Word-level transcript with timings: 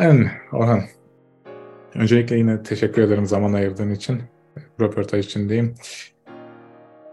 Aynen 0.00 0.30
Orhan. 0.52 0.80
Öncelikle 1.94 2.36
yine 2.36 2.62
teşekkür 2.62 3.02
ederim 3.02 3.26
zaman 3.26 3.52
ayırdığın 3.52 3.90
için. 3.90 4.22
Röportaj 4.80 5.26
için 5.26 5.48
diyeyim. 5.48 5.74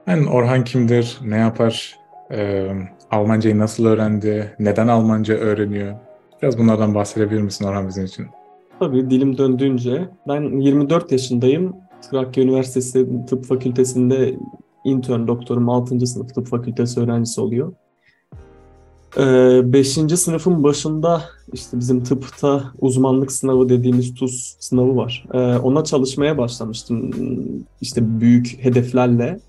Yani 0.08 0.30
Orhan 0.30 0.64
kimdir, 0.64 1.18
ne 1.26 1.38
yapar, 1.38 1.96
e, 2.32 2.68
Almancayı 3.12 3.60
nasıl 3.60 3.86
öğrendi, 3.86 4.56
neden 4.60 4.88
Almanca 4.88 5.36
öğreniyor? 5.36 5.96
Biraz 6.42 6.58
bunlardan 6.58 6.96
bahsedebilir 6.96 7.42
misin 7.42 7.66
Orhan 7.66 7.88
bizim 7.88 8.06
için? 8.06 8.26
Tabii 8.80 9.10
dilim 9.10 9.38
döndüğünce. 9.38 10.10
Ben 10.28 10.42
24 10.60 11.12
yaşındayım. 11.12 11.76
Trakya 12.12 12.44
Üniversitesi 12.44 13.08
Tıp 13.30 13.46
Fakültesi'nde 13.46 14.34
intern 14.84 15.28
doktorum 15.28 15.70
6. 15.70 16.08
sınıf 16.08 16.36
tıp 16.36 16.48
fakültesi 16.48 17.00
öğrencisi 17.00 17.42
oluyor. 17.42 17.74
5. 19.18 19.98
Ee, 19.98 20.18
sınıfın 20.18 20.64
başında 20.64 21.24
işte 21.54 21.80
bizim 21.80 22.04
tıpta 22.04 22.64
uzmanlık 22.80 23.32
sınavı 23.32 23.70
dediğimiz 23.70 24.14
TUS 24.16 24.56
sınavı 24.60 24.96
var. 24.96 25.26
Ee, 25.34 25.38
ona 25.38 25.84
çalışmaya 25.84 26.38
başlamıştım 26.38 27.12
işte 27.82 28.20
büyük 28.20 28.58
hedeflerle. 28.62 29.40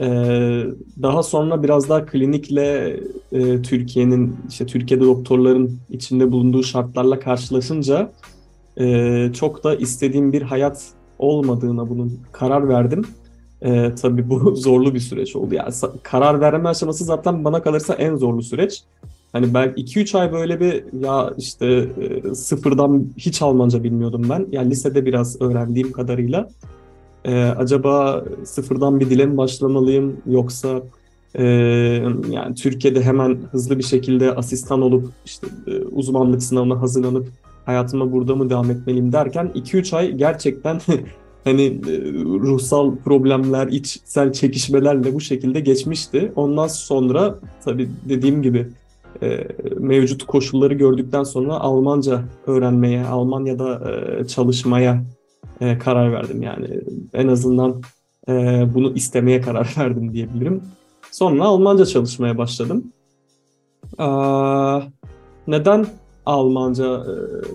Ee, 0.00 0.64
daha 1.02 1.22
sonra 1.22 1.62
biraz 1.62 1.88
daha 1.88 2.06
klinikle 2.06 3.00
e, 3.32 3.62
Türkiye'nin 3.62 4.36
işte 4.48 4.66
Türkiye'de 4.66 5.04
doktorların 5.04 5.78
içinde 5.90 6.32
bulunduğu 6.32 6.62
şartlarla 6.62 7.20
karşılaşınca 7.20 8.12
e, 8.80 9.30
çok 9.32 9.64
da 9.64 9.74
istediğim 9.74 10.32
bir 10.32 10.42
hayat 10.42 10.86
olmadığına 11.18 11.88
bunun 11.88 12.20
karar 12.32 12.68
verdim. 12.68 13.04
E, 13.62 13.94
tabii 13.94 14.30
bu 14.30 14.50
zorlu 14.56 14.94
bir 14.94 15.00
süreç 15.00 15.36
oldu. 15.36 15.54
Yani 15.54 15.74
karar 16.02 16.40
verme 16.40 16.68
aşaması 16.68 17.04
zaten 17.04 17.44
bana 17.44 17.62
kalırsa 17.62 17.94
en 17.94 18.16
zorlu 18.16 18.42
süreç. 18.42 18.82
Hani 19.32 19.54
ben 19.54 19.68
2-3 19.68 20.18
ay 20.18 20.32
böyle 20.32 20.60
bir 20.60 20.84
ya 21.04 21.34
işte 21.38 21.66
e, 21.66 22.34
sıfırdan 22.34 23.06
hiç 23.16 23.42
Almanca 23.42 23.84
bilmiyordum 23.84 24.26
ben. 24.30 24.46
Yani 24.50 24.70
lisede 24.70 25.06
biraz 25.06 25.40
öğrendiğim 25.40 25.92
kadarıyla. 25.92 26.48
E, 27.24 27.44
acaba 27.44 28.24
sıfırdan 28.44 29.00
bir 29.00 29.10
dile 29.10 29.26
mi 29.26 29.36
başlamalıyım 29.36 30.16
yoksa 30.26 30.82
e, 31.34 31.44
yani 32.30 32.54
Türkiye'de 32.54 33.02
hemen 33.02 33.38
hızlı 33.50 33.78
bir 33.78 33.82
şekilde 33.82 34.34
asistan 34.34 34.82
olup 34.82 35.12
işte 35.24 35.46
e, 35.66 35.78
uzmanlık 35.78 36.42
sınavına 36.42 36.80
hazırlanıp 36.80 37.28
hayatıma 37.66 38.12
burada 38.12 38.34
mı 38.34 38.50
devam 38.50 38.70
etmeliyim 38.70 39.12
derken 39.12 39.52
2-3 39.54 39.96
ay 39.96 40.12
gerçekten 40.12 40.80
hani 41.48 41.62
e, 41.66 42.12
ruhsal 42.22 42.96
problemler, 42.96 43.66
içsel 43.66 44.32
çekişmelerle 44.32 45.14
bu 45.14 45.20
şekilde 45.20 45.60
geçmişti. 45.60 46.32
Ondan 46.36 46.66
sonra 46.66 47.38
tabii 47.64 47.88
dediğim 48.08 48.42
gibi 48.42 48.68
e, 49.22 49.48
mevcut 49.78 50.26
koşulları 50.26 50.74
gördükten 50.74 51.24
sonra 51.24 51.54
Almanca 51.54 52.22
öğrenmeye, 52.46 53.04
Almanya'da 53.04 53.90
e, 53.90 54.24
çalışmaya 54.26 55.02
karar 55.84 56.12
verdim. 56.12 56.42
Yani 56.42 56.80
en 57.14 57.28
azından 57.28 57.82
bunu 58.74 58.94
istemeye 58.94 59.40
karar 59.40 59.74
verdim 59.78 60.12
diyebilirim. 60.12 60.62
Sonra 61.10 61.44
Almanca 61.44 61.86
çalışmaya 61.86 62.38
başladım. 62.38 62.92
Neden 65.46 65.86
Almanca, 66.28 67.06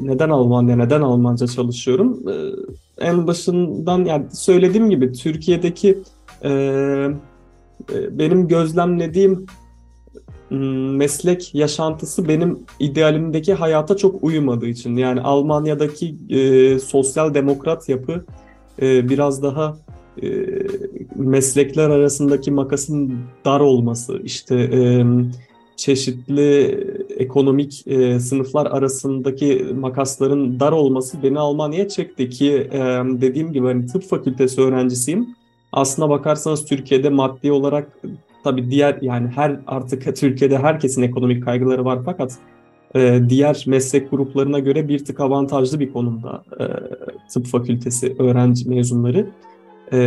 neden 0.01 0.29
Almanya, 0.29 0.75
neden 0.75 1.01
Almanca 1.01 1.47
çalışıyorum? 1.47 2.23
en 2.97 3.27
başından 3.27 4.05
yani 4.05 4.25
söylediğim 4.31 4.89
gibi 4.89 5.11
Türkiye'deki 5.11 6.01
e, 6.43 6.49
e, 7.93 8.19
benim 8.19 8.47
gözlemlediğim 8.47 9.45
meslek 10.97 11.55
yaşantısı 11.55 12.27
benim 12.27 12.59
idealimdeki 12.79 13.53
hayata 13.53 13.97
çok 13.97 14.23
uyumadığı 14.23 14.67
için 14.67 14.95
yani 14.95 15.21
Almanya'daki 15.21 16.15
e, 16.29 16.79
sosyal 16.79 17.33
demokrat 17.33 17.89
yapı 17.89 18.25
e, 18.81 19.09
biraz 19.09 19.43
daha 19.43 19.77
e, 20.23 20.27
meslekler 21.15 21.89
arasındaki 21.89 22.51
makasın 22.51 23.13
dar 23.45 23.59
olması 23.59 24.21
işte 24.23 24.55
e, 24.55 25.05
çeşitli 25.75 26.87
ekonomik 27.17 27.87
e, 27.87 28.19
sınıflar 28.19 28.65
arasındaki 28.65 29.67
makasların 29.75 30.59
dar 30.59 30.71
olması 30.71 31.23
beni 31.23 31.39
Almanya'ya 31.39 31.87
çekti 31.87 32.29
ki 32.29 32.51
e, 32.71 32.79
dediğim 33.21 33.53
gibi 33.53 33.67
hani 33.67 33.85
tıp 33.85 34.03
fakültesi 34.03 34.61
öğrencisiyim. 34.61 35.35
Aslına 35.71 36.09
bakarsanız 36.09 36.65
Türkiye'de 36.65 37.09
maddi 37.09 37.51
olarak 37.51 37.99
tabii 38.43 38.71
diğer 38.71 38.97
yani 39.01 39.27
her 39.27 39.59
artık 39.67 40.15
Türkiye'de 40.17 40.57
herkesin 40.57 41.01
ekonomik 41.01 41.43
kaygıları 41.43 41.85
var 41.85 41.99
fakat 42.05 42.37
e, 42.95 43.21
diğer 43.29 43.63
meslek 43.67 44.11
gruplarına 44.11 44.59
göre 44.59 44.87
bir 44.87 45.05
tık 45.05 45.19
avantajlı 45.19 45.79
bir 45.79 45.93
konumda 45.93 46.43
e, 46.59 46.65
tıp 47.33 47.45
fakültesi 47.45 48.15
öğrenci 48.19 48.69
mezunları. 48.69 49.27
E, 49.91 49.97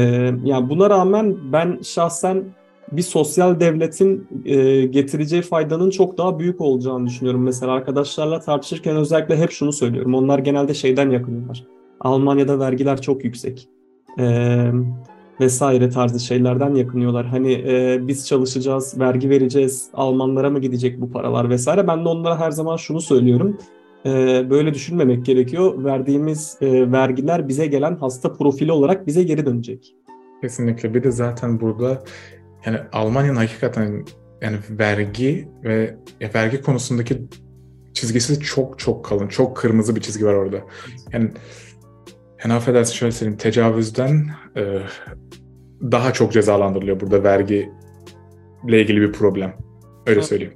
yani 0.45 0.69
buna 0.69 0.91
rağmen 0.91 1.37
ben 1.53 1.79
şahsen 1.83 2.45
bir 2.93 3.03
sosyal 3.03 3.61
devletin 3.61 4.29
e, 4.45 4.87
getireceği 4.87 5.43
faydanın 5.43 5.91
çok 5.91 6.19
daha 6.19 6.39
büyük 6.39 6.61
olacağını 6.61 7.07
düşünüyorum. 7.07 7.43
Mesela 7.43 7.73
arkadaşlarla 7.73 8.41
tartışırken 8.41 8.97
özellikle 8.97 9.37
hep 9.37 9.51
şunu 9.51 9.73
söylüyorum. 9.73 10.15
Onlar 10.15 10.39
genelde 10.39 10.75
şeyden 10.75 11.11
yakınıyorlar. 11.11 11.65
Almanya'da 12.01 12.59
vergiler 12.59 13.01
çok 13.01 13.25
yüksek. 13.25 13.69
E, 14.19 14.57
vesaire 15.41 15.91
tarzı 15.91 16.21
şeylerden 16.21 16.75
yakınıyorlar. 16.75 17.27
Hani 17.27 17.53
e, 17.53 17.99
biz 18.09 18.27
çalışacağız, 18.27 19.01
vergi 19.01 19.31
vereceğiz, 19.31 19.91
Almanlara 19.95 20.51
mı 20.51 20.61
gidecek 20.61 21.01
bu 21.01 21.11
paralar 21.11 21.51
vesaire. 21.51 21.89
Ben 21.89 22.05
de 22.05 22.09
onlara 22.09 22.41
her 22.41 22.51
zaman 22.51 22.77
şunu 22.77 23.01
söylüyorum. 23.01 23.59
E, 24.07 24.11
böyle 24.51 24.75
düşünmemek 24.75 25.27
gerekiyor. 25.27 25.85
Verdiğimiz 25.85 26.59
e, 26.61 26.93
vergiler 26.93 27.49
bize 27.49 27.67
gelen 27.67 27.97
hasta 27.97 28.33
profili 28.33 28.73
olarak 28.73 29.07
bize 29.07 29.23
geri 29.23 29.47
dönecek. 29.47 29.95
Kesinlikle. 30.43 30.95
Bir 30.95 31.03
de 31.03 31.11
zaten 31.11 31.61
burada 31.61 32.03
yani 32.67 32.79
Almanya'nın 32.93 33.37
hakikaten 33.37 34.05
yani 34.43 34.59
vergi 34.71 35.49
ve 35.65 35.97
ya 36.21 36.31
vergi 36.35 36.63
konusundaki 36.63 37.23
çizgisi 37.95 38.41
çok 38.41 38.79
çok 38.79 39.05
kalın. 39.05 39.29
Çok 39.29 39.57
kırmızı 39.57 39.97
bir 39.97 40.01
çizgi 40.01 40.27
var 40.27 40.35
orada. 40.35 40.57
Yani, 41.13 41.31
yani 42.45 42.55
affedersin 42.55 42.95
şöyle 42.95 43.13
söyleyeyim. 43.13 43.39
Tecavüzden 43.39 44.27
e, 44.57 44.81
daha 45.83 46.13
çok 46.13 46.33
cezalandırılıyor 46.33 47.01
burada 47.01 47.25
vergi 47.25 47.71
ile 48.69 48.83
ilgili 48.83 49.01
bir 49.01 49.13
problem. 49.13 49.57
Öyle 50.07 50.23
söyleyeyim. 50.23 50.55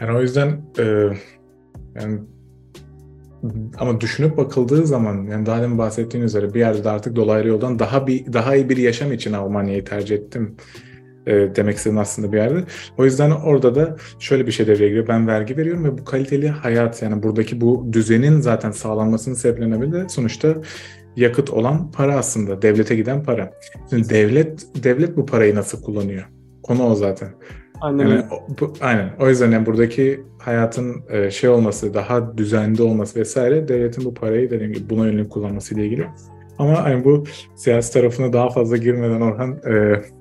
Yani 0.00 0.18
o 0.18 0.22
yüzden 0.22 0.62
e, 0.78 0.84
yani 1.94 2.20
ama 3.78 4.00
düşünüp 4.00 4.36
bakıldığı 4.36 4.86
zaman 4.86 5.26
yani 5.30 5.46
daha 5.46 5.62
demin 5.62 5.78
bahsettiğin 5.78 6.24
üzere 6.24 6.54
bir 6.54 6.60
yerde 6.60 6.84
de 6.84 6.90
artık 6.90 7.16
dolaylı 7.16 7.48
yoldan 7.48 7.78
daha 7.78 8.06
bir 8.06 8.32
daha 8.32 8.56
iyi 8.56 8.68
bir 8.68 8.76
yaşam 8.76 9.12
için 9.12 9.32
Almanya'yı 9.32 9.84
tercih 9.84 10.16
ettim 10.16 10.56
e, 11.26 11.56
demek 11.56 11.76
istedim 11.76 11.98
aslında 11.98 12.32
bir 12.32 12.36
yerde. 12.36 12.64
O 12.98 13.04
yüzden 13.04 13.30
orada 13.30 13.74
da 13.74 13.96
şöyle 14.18 14.46
bir 14.46 14.52
şey 14.52 14.66
devreye 14.66 14.88
giriyor. 14.88 15.08
Ben 15.08 15.26
vergi 15.26 15.56
veriyorum 15.56 15.84
ve 15.84 15.98
bu 15.98 16.04
kaliteli 16.04 16.48
hayat 16.48 17.02
yani 17.02 17.22
buradaki 17.22 17.60
bu 17.60 17.88
düzenin 17.92 18.40
zaten 18.40 18.70
sağlanmasının 18.70 19.34
sebeplenebilir 19.34 19.92
de 19.92 20.08
sonuçta 20.08 20.54
yakıt 21.16 21.50
olan 21.50 21.90
para 21.90 22.16
aslında. 22.16 22.62
Devlete 22.62 22.96
giden 22.96 23.22
para. 23.22 23.52
Şimdi 23.90 24.08
devlet 24.08 24.84
devlet 24.84 25.16
bu 25.16 25.26
parayı 25.26 25.54
nasıl 25.54 25.82
kullanıyor? 25.82 26.24
Konu 26.62 26.86
o 26.86 26.94
zaten. 26.94 27.28
Aynen. 27.80 28.08
Yani, 28.08 28.24
bu, 28.60 28.72
aynen. 28.80 29.10
O 29.20 29.28
yüzden 29.28 29.50
yani 29.50 29.66
buradaki 29.66 30.20
hayatın 30.38 31.02
e, 31.10 31.30
şey 31.30 31.50
olması, 31.50 31.94
daha 31.94 32.38
düzenli 32.38 32.82
olması 32.82 33.20
vesaire 33.20 33.68
devletin 33.68 34.04
bu 34.04 34.14
parayı 34.14 34.50
dediğim 34.50 34.72
gibi 34.72 34.90
buna 34.90 35.06
yönelik 35.06 35.30
kullanması 35.30 35.74
ile 35.74 35.86
ilgili. 35.86 36.06
Ama 36.58 36.90
yani 36.90 37.04
bu 37.04 37.24
siyasi 37.54 37.92
tarafına 37.92 38.32
daha 38.32 38.50
fazla 38.50 38.76
girmeden 38.76 39.20
Orhan 39.20 39.58
e, 39.66 39.72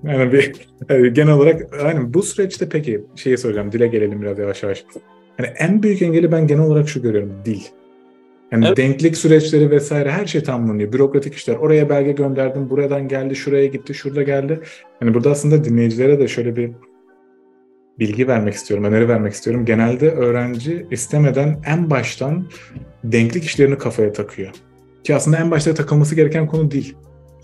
yani 0.03 0.33
bir 0.33 0.67
e, 0.89 1.09
genel 1.09 1.33
olarak 1.33 1.61
yani 1.83 2.13
bu 2.13 2.23
süreçte 2.23 2.69
peki 2.69 3.03
şeyi 3.16 3.38
soracağım 3.38 3.71
dile 3.71 3.88
gelelim 3.88 4.21
biraz 4.21 4.39
yavaş 4.39 4.63
yavaş. 4.63 4.85
Yani 5.39 5.49
en 5.57 5.83
büyük 5.83 6.01
engeli 6.01 6.31
ben 6.31 6.47
genel 6.47 6.63
olarak 6.63 6.89
şu 6.89 7.01
görüyorum 7.01 7.31
dil. 7.46 7.61
Yani 8.52 8.66
evet. 8.67 8.78
denklik 8.78 9.17
süreçleri 9.17 9.72
vesaire 9.72 10.11
her 10.11 10.25
şey 10.25 10.43
tamamlanıyor. 10.43 10.93
Bürokratik 10.93 11.34
işler. 11.34 11.55
Oraya 11.55 11.90
belge 11.90 12.11
gönderdim, 12.11 12.69
buradan 12.69 13.08
geldi, 13.08 13.35
şuraya 13.35 13.66
gitti, 13.66 13.93
şurada 13.93 14.23
geldi. 14.23 14.59
Yani 15.02 15.13
burada 15.13 15.31
aslında 15.31 15.63
dinleyicilere 15.63 16.19
de 16.19 16.28
şöyle 16.28 16.55
bir 16.55 16.72
bilgi 17.99 18.28
vermek 18.28 18.53
istiyorum, 18.53 18.85
öneri 18.85 19.09
vermek 19.09 19.34
istiyorum. 19.34 19.66
Genelde 19.66 20.11
öğrenci 20.11 20.87
istemeden 20.91 21.61
en 21.66 21.90
baştan 21.90 22.47
denklik 23.03 23.43
işlerini 23.43 23.78
kafaya 23.78 24.13
takıyor. 24.13 24.52
Ki 25.03 25.16
aslında 25.16 25.38
en 25.38 25.52
başta 25.52 25.73
takılması 25.73 26.16
gereken 26.16 26.47
konu 26.47 26.72
değil. 26.72 26.96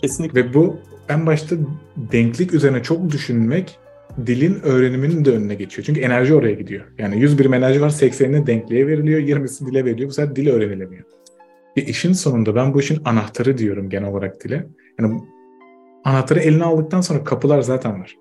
Kesinlikle. 0.01 0.43
Ve 0.43 0.53
bu 0.53 0.79
en 1.09 1.25
başta 1.25 1.55
denklik 1.97 2.53
üzerine 2.53 2.83
çok 2.83 3.11
düşünmek 3.11 3.79
dilin 4.27 4.59
öğreniminin 4.63 5.25
de 5.25 5.31
önüne 5.31 5.55
geçiyor. 5.55 5.85
Çünkü 5.85 6.01
enerji 6.01 6.35
oraya 6.35 6.53
gidiyor. 6.53 6.85
Yani 6.97 7.19
100 7.19 7.39
birim 7.39 7.53
enerji 7.53 7.81
var 7.81 7.89
80'ini 7.89 8.47
denkliğe 8.47 8.87
veriliyor, 8.87 9.19
20'si 9.19 9.65
dile 9.65 9.85
veriliyor. 9.85 10.09
Bu 10.09 10.13
sefer 10.13 10.35
dil 10.35 10.47
öğrenilemiyor. 10.49 11.03
Ve 11.77 11.81
işin 11.81 12.13
sonunda 12.13 12.55
ben 12.55 12.73
bu 12.73 12.79
işin 12.79 13.01
anahtarı 13.05 13.57
diyorum 13.57 13.89
genel 13.89 14.09
olarak 14.09 14.43
dile. 14.43 14.67
Yani 14.99 15.21
anahtarı 16.03 16.39
eline 16.39 16.63
aldıktan 16.63 17.01
sonra 17.01 17.23
kapılar 17.23 17.61
zaten 17.61 18.01
var. 18.01 18.15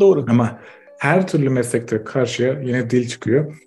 Doğru. 0.00 0.24
Ama 0.28 0.58
her 0.98 1.28
türlü 1.28 1.50
meslekte 1.50 2.04
karşıya 2.04 2.60
yine 2.60 2.90
dil 2.90 3.08
çıkıyor. 3.08 3.62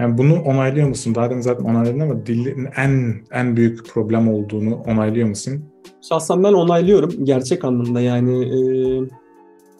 Yani 0.00 0.18
bunu 0.18 0.42
onaylıyor 0.42 0.88
musun? 0.88 1.14
Daha 1.14 1.30
demin 1.30 1.42
zaten 1.42 1.64
onayladın 1.64 2.00
ama 2.00 2.26
dilin 2.26 2.68
en 2.76 3.14
en 3.32 3.56
büyük 3.56 3.86
problem 3.88 4.28
olduğunu 4.28 4.74
onaylıyor 4.74 5.28
musun? 5.28 5.64
Şahsen 6.08 6.44
ben 6.44 6.52
onaylıyorum 6.52 7.10
gerçek 7.24 7.64
anlamda 7.64 8.00
yani 8.00 8.44
e, 8.44 8.58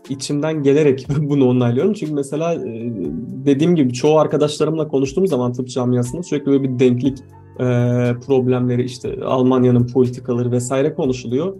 içimden 0.09 0.63
gelerek 0.63 1.07
bunu 1.19 1.49
onaylıyorum. 1.49 1.93
Çünkü 1.93 2.15
mesela 2.15 2.55
e, 2.55 2.93
dediğim 3.47 3.77
gibi 3.77 3.93
çoğu 3.93 4.19
arkadaşlarımla 4.19 4.89
konuştuğum 4.89 5.27
zaman 5.27 5.53
tıp 5.53 5.69
camiasında 5.69 6.23
sürekli 6.23 6.47
böyle 6.47 6.63
bir 6.63 6.79
denklik 6.79 7.19
e, 7.61 7.65
problemleri 8.27 8.85
işte 8.85 9.25
Almanya'nın 9.25 9.87
politikaları 9.87 10.51
vesaire 10.51 10.95
konuşuluyor. 10.95 11.57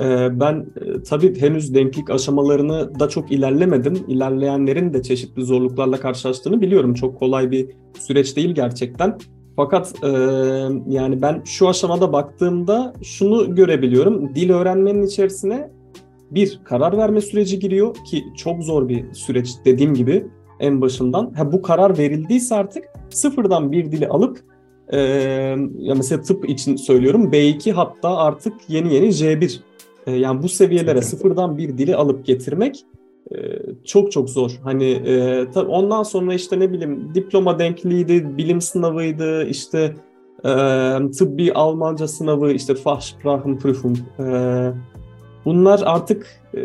E, 0.00 0.40
ben 0.40 0.54
e, 0.54 1.02
tabii 1.02 1.40
henüz 1.40 1.74
denklik 1.74 2.10
aşamalarını 2.10 3.00
da 3.00 3.08
çok 3.08 3.32
ilerlemedim. 3.32 4.04
İlerleyenlerin 4.08 4.92
de 4.92 5.02
çeşitli 5.02 5.44
zorluklarla 5.44 5.96
karşılaştığını 5.96 6.60
biliyorum. 6.60 6.94
Çok 6.94 7.18
kolay 7.18 7.50
bir 7.50 7.68
süreç 7.98 8.36
değil 8.36 8.54
gerçekten. 8.54 9.18
Fakat 9.56 9.94
e, 10.04 10.08
yani 10.88 11.22
ben 11.22 11.42
şu 11.44 11.68
aşamada 11.68 12.12
baktığımda 12.12 12.94
şunu 13.02 13.54
görebiliyorum. 13.54 14.34
Dil 14.34 14.50
öğrenmenin 14.50 15.02
içerisine 15.02 15.70
bir 16.30 16.60
karar 16.64 16.96
verme 16.98 17.20
süreci 17.20 17.58
giriyor 17.58 17.94
ki 17.94 18.24
çok 18.36 18.62
zor 18.62 18.88
bir 18.88 19.14
süreç 19.14 19.50
dediğim 19.64 19.94
gibi 19.94 20.26
en 20.60 20.80
başından. 20.80 21.32
Ha, 21.32 21.52
bu 21.52 21.62
karar 21.62 21.98
verildiyse 21.98 22.54
artık 22.54 22.84
sıfırdan 23.10 23.72
bir 23.72 23.92
dili 23.92 24.08
alıp 24.08 24.40
e, 24.88 24.98
ya 25.78 25.94
mesela 25.96 26.22
tıp 26.22 26.48
için 26.48 26.76
söylüyorum 26.76 27.32
B2 27.32 27.72
hatta 27.72 28.16
artık 28.16 28.54
yeni 28.68 28.94
yeni 28.94 29.06
J1 29.06 29.60
e, 30.06 30.12
yani 30.12 30.42
bu 30.42 30.48
seviyelere 30.48 31.02
sıfırdan 31.02 31.58
bir 31.58 31.78
dili 31.78 31.96
alıp 31.96 32.26
getirmek 32.26 32.84
e, 33.34 33.36
çok 33.84 34.12
çok 34.12 34.30
zor. 34.30 34.60
Hani 34.64 34.90
e, 34.90 35.46
tabii 35.54 35.70
ondan 35.70 36.02
sonra 36.02 36.34
işte 36.34 36.60
ne 36.60 36.72
bileyim 36.72 37.14
diploma 37.14 37.58
denkliğiydi, 37.58 38.38
bilim 38.38 38.60
sınavıydı, 38.60 39.46
işte 39.46 39.94
e, 40.44 40.50
tıbbi 41.18 41.52
Almanca 41.52 42.08
sınavı, 42.08 42.52
işte 42.52 42.74
Fachsprachenprüfung. 42.74 43.96
E, 44.18 44.24
bunlar 45.44 45.82
artık 45.86 46.26
e, 46.54 46.60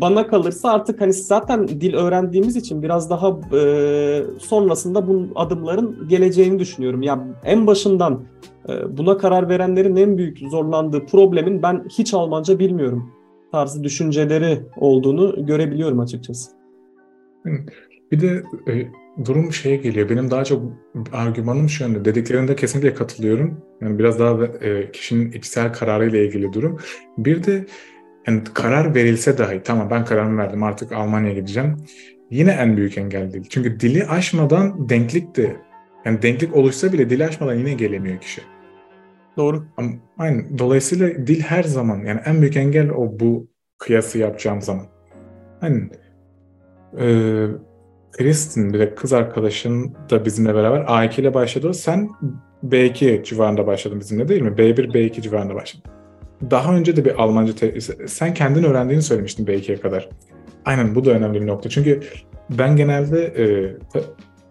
bana 0.00 0.26
kalırsa 0.26 0.72
artık 0.72 1.00
hani 1.00 1.12
zaten 1.12 1.68
dil 1.68 1.94
öğrendiğimiz 1.94 2.56
için 2.56 2.82
biraz 2.82 3.10
daha 3.10 3.28
e, 3.56 4.22
sonrasında 4.38 5.08
bu 5.08 5.28
adımların 5.34 6.08
geleceğini 6.08 6.58
düşünüyorum. 6.58 7.02
Ya 7.02 7.26
en 7.44 7.66
başından 7.66 8.22
e, 8.68 8.98
buna 8.98 9.18
karar 9.18 9.48
verenlerin 9.48 9.96
en 9.96 10.18
büyük 10.18 10.38
zorlandığı 10.38 11.06
problemin 11.06 11.62
ben 11.62 11.84
hiç 11.98 12.14
Almanca 12.14 12.58
bilmiyorum 12.58 13.12
tarzı 13.52 13.84
düşünceleri 13.84 14.60
olduğunu 14.76 15.46
görebiliyorum 15.46 16.00
açıkçası. 16.00 16.50
Bir 18.12 18.20
de 18.20 18.42
e, 18.68 18.88
durum 19.24 19.52
şeye 19.52 19.76
geliyor. 19.76 20.08
Benim 20.08 20.30
daha 20.30 20.44
çok 20.44 20.62
argümanım 21.12 21.68
şu 21.68 21.84
yönde. 21.84 22.04
Dediklerinde 22.04 22.56
kesinlikle 22.56 22.94
katılıyorum. 22.94 23.64
Yani 23.80 23.98
biraz 23.98 24.18
daha 24.18 24.44
e, 24.44 24.92
kişinin 24.92 25.32
içsel 25.32 25.72
kararıyla 25.72 26.18
ilgili 26.18 26.52
durum. 26.52 26.78
Bir 27.18 27.44
de 27.44 27.66
yani 28.26 28.42
karar 28.54 28.94
verilse 28.94 29.38
dahi 29.38 29.62
tamam 29.64 29.90
ben 29.90 30.04
kararımı 30.04 30.38
verdim 30.38 30.62
artık 30.62 30.92
Almanya'ya 30.92 31.34
gideceğim. 31.34 31.76
Yine 32.30 32.50
en 32.50 32.76
büyük 32.76 32.98
engel 32.98 33.32
değil. 33.32 33.46
Çünkü 33.50 33.80
dili 33.80 34.06
aşmadan 34.06 34.88
denklik 34.88 35.36
de 35.36 35.56
yani 36.04 36.22
denklik 36.22 36.56
oluşsa 36.56 36.92
bile 36.92 37.10
dili 37.10 37.26
aşmadan 37.26 37.54
yine 37.54 37.72
gelemiyor 37.72 38.20
kişi. 38.20 38.42
Doğru. 39.36 39.64
Aynen. 40.18 40.58
Dolayısıyla 40.58 41.26
dil 41.26 41.40
her 41.40 41.62
zaman 41.62 42.04
yani 42.04 42.20
en 42.24 42.40
büyük 42.40 42.56
engel 42.56 42.90
o 42.90 43.20
bu 43.20 43.48
kıyası 43.78 44.18
yapacağım 44.18 44.62
zaman. 44.62 44.86
Hani 45.60 45.88
e, 47.00 47.06
Kristin 48.12 48.72
bir 48.72 48.78
de 48.78 48.94
kız 48.94 49.12
arkadaşın 49.12 49.94
da 50.10 50.24
bizimle 50.24 50.54
beraber 50.54 50.80
A2 50.80 51.20
ile 51.20 51.34
başladı. 51.34 51.74
Sen 51.74 52.10
B2 52.68 53.24
civarında 53.24 53.66
başladın 53.66 54.00
bizimle 54.00 54.28
değil 54.28 54.42
mi? 54.42 54.50
B1, 54.50 54.92
B2 54.92 55.22
civarında 55.22 55.54
başladın. 55.54 55.90
Daha 56.50 56.74
önce 56.74 56.96
de 56.96 57.04
bir 57.04 57.22
Almanca 57.22 57.54
te- 57.54 57.80
sen 58.06 58.34
kendin 58.34 58.62
öğrendiğini 58.62 59.02
söylemiştin 59.02 59.46
B2'ye 59.46 59.80
kadar. 59.80 60.08
Aynen 60.64 60.94
bu 60.94 61.04
da 61.04 61.10
önemli 61.10 61.40
bir 61.40 61.46
nokta. 61.46 61.68
Çünkü 61.68 62.00
ben 62.50 62.76
genelde 62.76 63.24
e, 63.24 63.76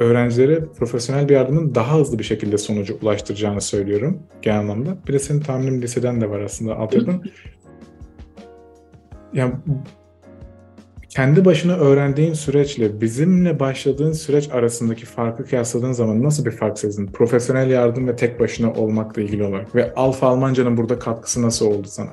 öğrencilere 0.04 0.66
profesyonel 0.66 1.30
bir 1.30 1.34
yardımın 1.34 1.76
daha 1.76 2.00
hızlı 2.00 2.20
bir 2.20 2.24
şekilde 2.24 2.58
sonucu 2.58 2.98
ulaştıracağını 3.02 3.62
söylüyorum 3.62 4.20
genel 4.42 4.60
anlamda. 4.60 4.98
Bir 5.08 5.14
de 5.14 5.20
senin 5.20 5.40
tahminim 5.40 5.82
liseden 5.82 6.22
de 6.22 6.30
var 6.30 6.40
aslında 6.40 6.76
altyapın. 6.76 7.24
yani 9.34 9.54
kendi 11.16 11.46
başına 11.46 11.74
öğrendiğin 11.74 12.34
süreçle 12.34 13.02
bizimle 13.02 13.60
başladığın 13.60 14.12
süreç 14.12 14.50
arasındaki 14.52 15.06
farkı 15.06 15.46
kıyasladığın 15.46 15.92
zaman 15.92 16.24
nasıl 16.24 16.46
bir 16.46 16.52
fark 16.52 16.80
sezdin? 16.80 17.08
Profesyonel 17.08 17.70
yardım 17.70 18.08
ve 18.08 18.16
tek 18.16 18.40
başına 18.40 18.74
olmakla 18.74 19.22
ilgili 19.22 19.44
olarak 19.44 19.76
ve 19.76 19.94
Alfa 19.96 20.28
Almanca'nın 20.28 20.78
burada 20.78 21.00
katkısı 21.00 21.42
nasıl 21.42 21.66
oldu 21.66 21.88
sana? 21.88 22.10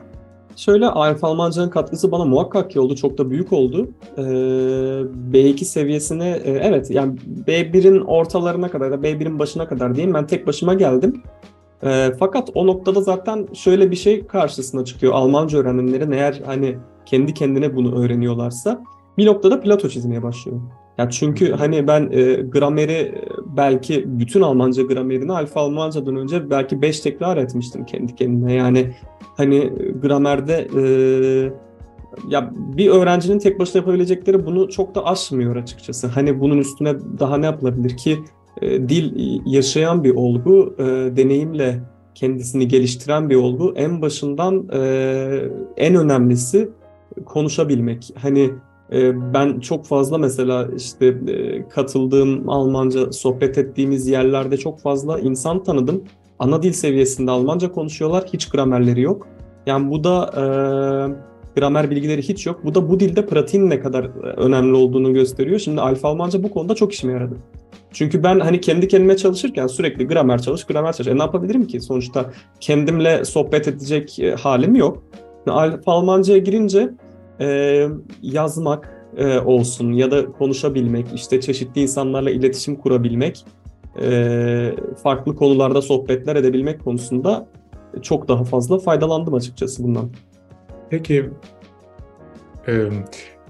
Şöyle 0.57 0.87
Alfa 0.87 1.29
Almanca'nın 1.29 1.71
katkısı 1.71 2.13
bana 2.13 2.25
muhakkak 2.25 2.71
ki 2.71 2.81
oldu. 2.81 2.97
Çok 2.97 3.19
da 3.19 3.31
büyük 3.31 3.53
oldu. 3.53 3.89
Ee, 4.17 4.23
B2 5.33 5.65
seviyesine 5.65 6.31
e, 6.45 6.51
evet 6.51 6.91
yani 6.91 7.19
B1'in 7.47 8.01
ortalarına 8.01 8.71
kadar 8.71 8.93
da 8.93 8.95
B1'in 8.95 9.39
başına 9.39 9.69
kadar 9.69 9.95
diyeyim 9.95 10.15
ben 10.15 10.27
tek 10.27 10.47
başıma 10.47 10.75
geldim. 10.75 11.23
E, 11.83 12.13
fakat 12.19 12.51
o 12.55 12.67
noktada 12.67 13.01
zaten 13.01 13.49
şöyle 13.55 13.91
bir 13.91 13.97
şey 13.97 14.27
karşısına 14.27 14.85
çıkıyor. 14.85 15.13
Almanca 15.13 15.59
öğrenenlerin 15.59 16.13
eğer 16.13 16.41
hani 16.47 16.77
kendi 17.09 17.35
kendine 17.35 17.77
bunu 17.77 18.05
öğreniyorlarsa 18.05 18.83
bir 19.19 19.27
noktada 19.27 19.61
plato 19.61 19.89
çizmeye 19.89 20.23
başlıyor. 20.23 20.61
Ya 20.99 21.11
çünkü 21.11 21.53
hani 21.53 21.87
ben 21.87 22.09
e, 22.13 22.33
grameri 22.35 23.15
belki 23.57 24.05
bütün 24.07 24.41
Almanca 24.41 24.83
gramerini 24.83 25.33
alfa 25.33 25.61
Almancadan 25.61 26.17
önce 26.17 26.51
belki 26.51 26.83
5 26.83 27.01
tekrar 27.01 27.37
etmiştim 27.37 27.85
kendi 27.87 28.15
kendime. 28.15 28.53
Yani 28.53 28.95
hani 29.37 29.73
gramerde 30.03 30.69
e, 30.77 30.83
ya 32.29 32.51
bir 32.77 32.91
öğrencinin 32.91 33.39
tek 33.39 33.59
başına 33.59 33.81
yapabilecekleri 33.81 34.47
bunu 34.47 34.69
çok 34.69 34.95
da 34.95 35.07
aşmıyor 35.07 35.57
açıkçası. 35.57 36.07
Hani 36.07 36.41
bunun 36.41 36.59
üstüne 36.59 36.95
daha 37.19 37.37
ne 37.37 37.47
yapılabilir 37.47 37.97
ki 37.97 38.19
e, 38.63 38.89
dil 38.89 39.41
yaşayan 39.47 40.05
bir 40.05 40.15
olgu, 40.15 40.75
e, 40.79 40.85
deneyimle 41.17 41.81
kendisini 42.15 42.69
geliştiren 42.69 43.31
bir 43.31 43.37
olgu. 43.37 43.75
En 43.77 44.03
başından 44.03 44.69
e, 44.73 44.81
en 45.77 45.95
önemlisi 45.95 46.69
konuşabilmek. 47.25 48.15
Hani 48.23 48.51
e, 48.93 49.33
ben 49.35 49.61
çok 49.61 49.87
fazla 49.87 50.19
mesela 50.19 50.69
işte 50.77 51.07
e, 51.07 51.69
katıldığım 51.69 52.49
Almanca 52.49 53.13
sohbet 53.13 53.59
ettiğimiz 53.59 54.09
yerlerde 54.09 54.57
çok 54.57 54.81
fazla 54.81 55.21
insan 55.21 55.63
tanıdım. 55.63 56.05
Ana 56.39 56.63
dil 56.63 56.73
seviyesinde 56.73 57.31
Almanca 57.31 57.73
konuşuyorlar, 57.73 58.25
hiç 58.33 58.49
gramerleri 58.49 59.01
yok. 59.01 59.29
Yani 59.67 59.91
bu 59.91 60.05
da 60.05 60.31
e, 60.37 60.43
gramer 61.61 61.91
bilgileri 61.91 62.23
hiç 62.23 62.47
yok. 62.47 62.61
Bu 62.65 62.75
da 62.75 62.89
bu 62.89 63.01
dilde 63.01 63.27
pratiğin 63.27 63.71
ne 63.71 63.81
kadar 63.81 64.05
önemli 64.37 64.75
olduğunu 64.75 65.15
gösteriyor. 65.15 65.59
Şimdi 65.59 65.81
Alfa 65.81 66.09
Almanca 66.09 66.43
bu 66.43 66.51
konuda 66.51 66.75
çok 66.75 66.93
işime 66.93 67.13
yaradı. 67.13 67.37
Çünkü 67.93 68.23
ben 68.23 68.41
hani 68.41 68.61
kendi 68.61 68.89
kendime 68.89 69.17
çalışırken 69.17 69.67
sürekli 69.67 70.07
gramer 70.07 70.43
çalış, 70.43 70.65
gramer 70.65 70.93
çalış. 70.93 71.09
E 71.09 71.19
ne 71.19 71.23
yapabilirim 71.23 71.67
ki? 71.67 71.81
Sonuçta 71.81 72.31
kendimle 72.61 73.25
sohbet 73.25 73.69
edecek 73.69 74.19
halim 74.41 74.75
yok. 74.75 75.03
Alfa 75.47 75.93
Almanca'ya 75.93 76.39
girince 76.39 76.91
e, 77.41 77.89
yazmak 78.23 78.99
e, 79.17 79.39
olsun 79.39 79.93
ya 79.93 80.11
da 80.11 80.33
konuşabilmek, 80.33 81.07
işte 81.15 81.41
çeşitli 81.41 81.81
insanlarla 81.81 82.31
iletişim 82.31 82.77
kurabilmek, 82.77 83.45
e, 84.03 84.73
farklı 85.03 85.37
konularda 85.37 85.83
sohbetler 85.83 86.37
edebilmek 86.37 86.85
konusunda 86.85 87.49
çok 88.03 88.29
daha 88.29 88.45
fazla 88.45 88.79
faydalandım 88.79 89.35
açıkçası 89.35 89.85
bundan. 89.85 90.11
Peki 90.91 91.31
e, 92.69 92.89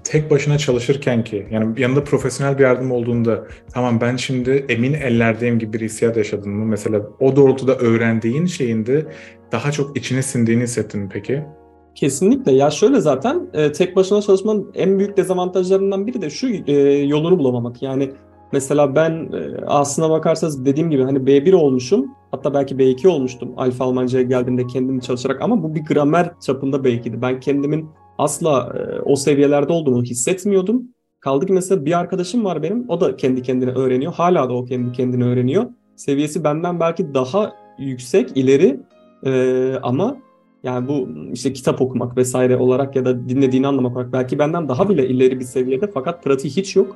tek 0.03 0.31
başına 0.31 0.57
çalışırken 0.57 1.23
ki 1.23 1.47
yani 1.51 1.81
yanında 1.81 2.03
profesyonel 2.03 2.57
bir 2.57 2.63
yardım 2.63 2.91
olduğunda 2.91 3.47
tamam 3.73 4.01
ben 4.01 4.15
şimdi 4.15 4.65
emin 4.69 4.93
ellerdeyim 4.93 5.59
gibi 5.59 5.73
bir 5.73 5.81
hissiyat 5.81 6.17
yaşadın 6.17 6.51
mı? 6.51 6.65
Mesela 6.65 7.01
o 7.19 7.35
doğrultuda 7.35 7.75
öğrendiğin 7.75 8.45
şeyinde 8.45 9.05
daha 9.51 9.71
çok 9.71 9.97
içine 9.97 10.21
sindiğini 10.21 10.63
hissettin 10.63 11.01
mi 11.01 11.09
peki? 11.13 11.43
Kesinlikle. 11.99 12.51
Ya 12.51 12.69
şöyle 12.69 12.99
zaten 12.99 13.47
e, 13.53 13.71
tek 13.71 13.95
başına 13.95 14.21
çalışmanın 14.21 14.71
en 14.75 14.99
büyük 14.99 15.17
dezavantajlarından 15.17 16.07
biri 16.07 16.21
de 16.21 16.29
şu 16.29 16.47
e, 16.67 16.73
yolunu 16.97 17.39
bulamamak. 17.39 17.81
Yani 17.81 18.11
mesela 18.51 18.95
ben 18.95 19.11
e, 19.11 19.65
aslına 19.67 20.09
bakarsanız 20.09 20.65
dediğim 20.65 20.89
gibi 20.89 21.03
hani 21.03 21.17
B1 21.17 21.55
olmuşum. 21.55 22.05
Hatta 22.31 22.53
belki 22.53 22.75
B2 22.75 23.07
olmuştum 23.07 23.53
Alfa 23.57 23.85
Almanca'ya 23.85 24.23
geldiğimde 24.23 24.67
kendim 24.67 24.99
çalışarak 24.99 25.41
ama 25.41 25.63
bu 25.63 25.75
bir 25.75 25.85
gramer 25.85 26.31
çapında 26.39 26.77
B2'di. 26.77 27.21
Ben 27.21 27.39
kendimin 27.39 27.89
asla 28.17 28.73
e, 28.77 29.01
o 29.01 29.15
seviyelerde 29.15 29.73
olduğumu 29.73 30.03
hissetmiyordum. 30.03 30.83
Kaldı 31.19 31.45
ki 31.45 31.53
mesela 31.53 31.85
bir 31.85 31.99
arkadaşım 31.99 32.45
var 32.45 32.63
benim. 32.63 32.89
O 32.89 33.01
da 33.01 33.15
kendi 33.15 33.41
kendine 33.41 33.71
öğreniyor. 33.71 34.13
Hala 34.13 34.49
da 34.49 34.53
o 34.53 34.65
kendi 34.65 34.91
kendine 34.91 35.23
öğreniyor. 35.23 35.65
Seviyesi 35.95 36.43
benden 36.43 36.79
belki 36.79 37.13
daha 37.13 37.53
yüksek, 37.79 38.37
ileri 38.37 38.79
e, 39.25 39.73
ama 39.83 40.17
yani 40.63 40.87
bu 40.87 41.09
işte 41.33 41.53
kitap 41.53 41.81
okumak 41.81 42.17
vesaire 42.17 42.57
olarak 42.57 42.95
ya 42.95 43.05
da 43.05 43.29
dinlediğini 43.29 43.67
anlamak 43.67 43.95
olarak 43.95 44.13
belki 44.13 44.39
benden 44.39 44.69
daha 44.69 44.89
bile 44.89 45.07
ileri 45.07 45.39
bir 45.39 45.45
seviyede 45.45 45.91
fakat 45.93 46.23
pratiği 46.23 46.53
hiç 46.55 46.75
yok. 46.75 46.95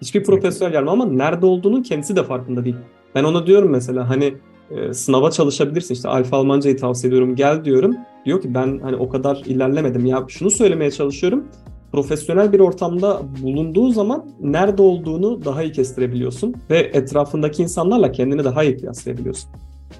Hiçbir 0.00 0.24
profesyonel 0.24 0.72
gelmiyor 0.72 0.92
ama 0.92 1.04
nerede 1.04 1.46
olduğunun 1.46 1.82
kendisi 1.82 2.16
de 2.16 2.22
farkında 2.22 2.64
değil. 2.64 2.76
Ben 3.14 3.24
ona 3.24 3.46
diyorum 3.46 3.70
mesela 3.70 4.08
hani 4.08 4.34
e, 4.70 4.94
sınava 4.94 5.30
çalışabilirsin 5.30 5.94
işte 5.94 6.08
Alfa 6.08 6.36
Almancayı 6.36 6.76
tavsiye 6.76 7.08
ediyorum 7.08 7.36
gel 7.36 7.64
diyorum. 7.64 7.96
Diyor 8.24 8.42
ki 8.42 8.54
ben 8.54 8.78
hani 8.78 8.96
o 8.96 9.08
kadar 9.08 9.36
ilerlemedim 9.46 10.06
ya 10.06 10.24
şunu 10.28 10.50
söylemeye 10.50 10.90
çalışıyorum. 10.90 11.44
Profesyonel 11.92 12.52
bir 12.52 12.60
ortamda 12.60 13.22
bulunduğu 13.42 13.90
zaman 13.90 14.26
nerede 14.40 14.82
olduğunu 14.82 15.44
daha 15.44 15.62
iyi 15.62 15.72
kestirebiliyorsun 15.72 16.54
ve 16.70 16.78
etrafındaki 16.78 17.62
insanlarla 17.62 18.12
kendini 18.12 18.44
daha 18.44 18.64
iyi 18.64 18.76
kıyaslayabiliyorsun. 18.76 19.50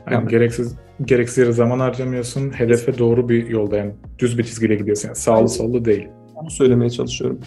Yani, 0.07 0.15
yani 0.15 0.29
gereksiz 0.29 0.77
gereksiz 1.05 1.39
yere 1.39 1.53
zaman 1.53 1.81
harcamıyorsun. 1.81 2.51
Hedefe 2.51 2.99
doğru 2.99 3.29
bir 3.29 3.49
yolda 3.49 3.77
yani 3.77 3.93
düz 4.19 4.39
bir 4.39 4.45
çizgiyle 4.45 4.75
gidiyorsun. 4.75 5.09
Yani 5.09 5.17
sağlı 5.17 5.49
sollu 5.49 5.85
değil. 5.85 6.09
Onu 6.35 6.51
söylemeye 6.51 6.91
çalışıyorum. 6.91 7.41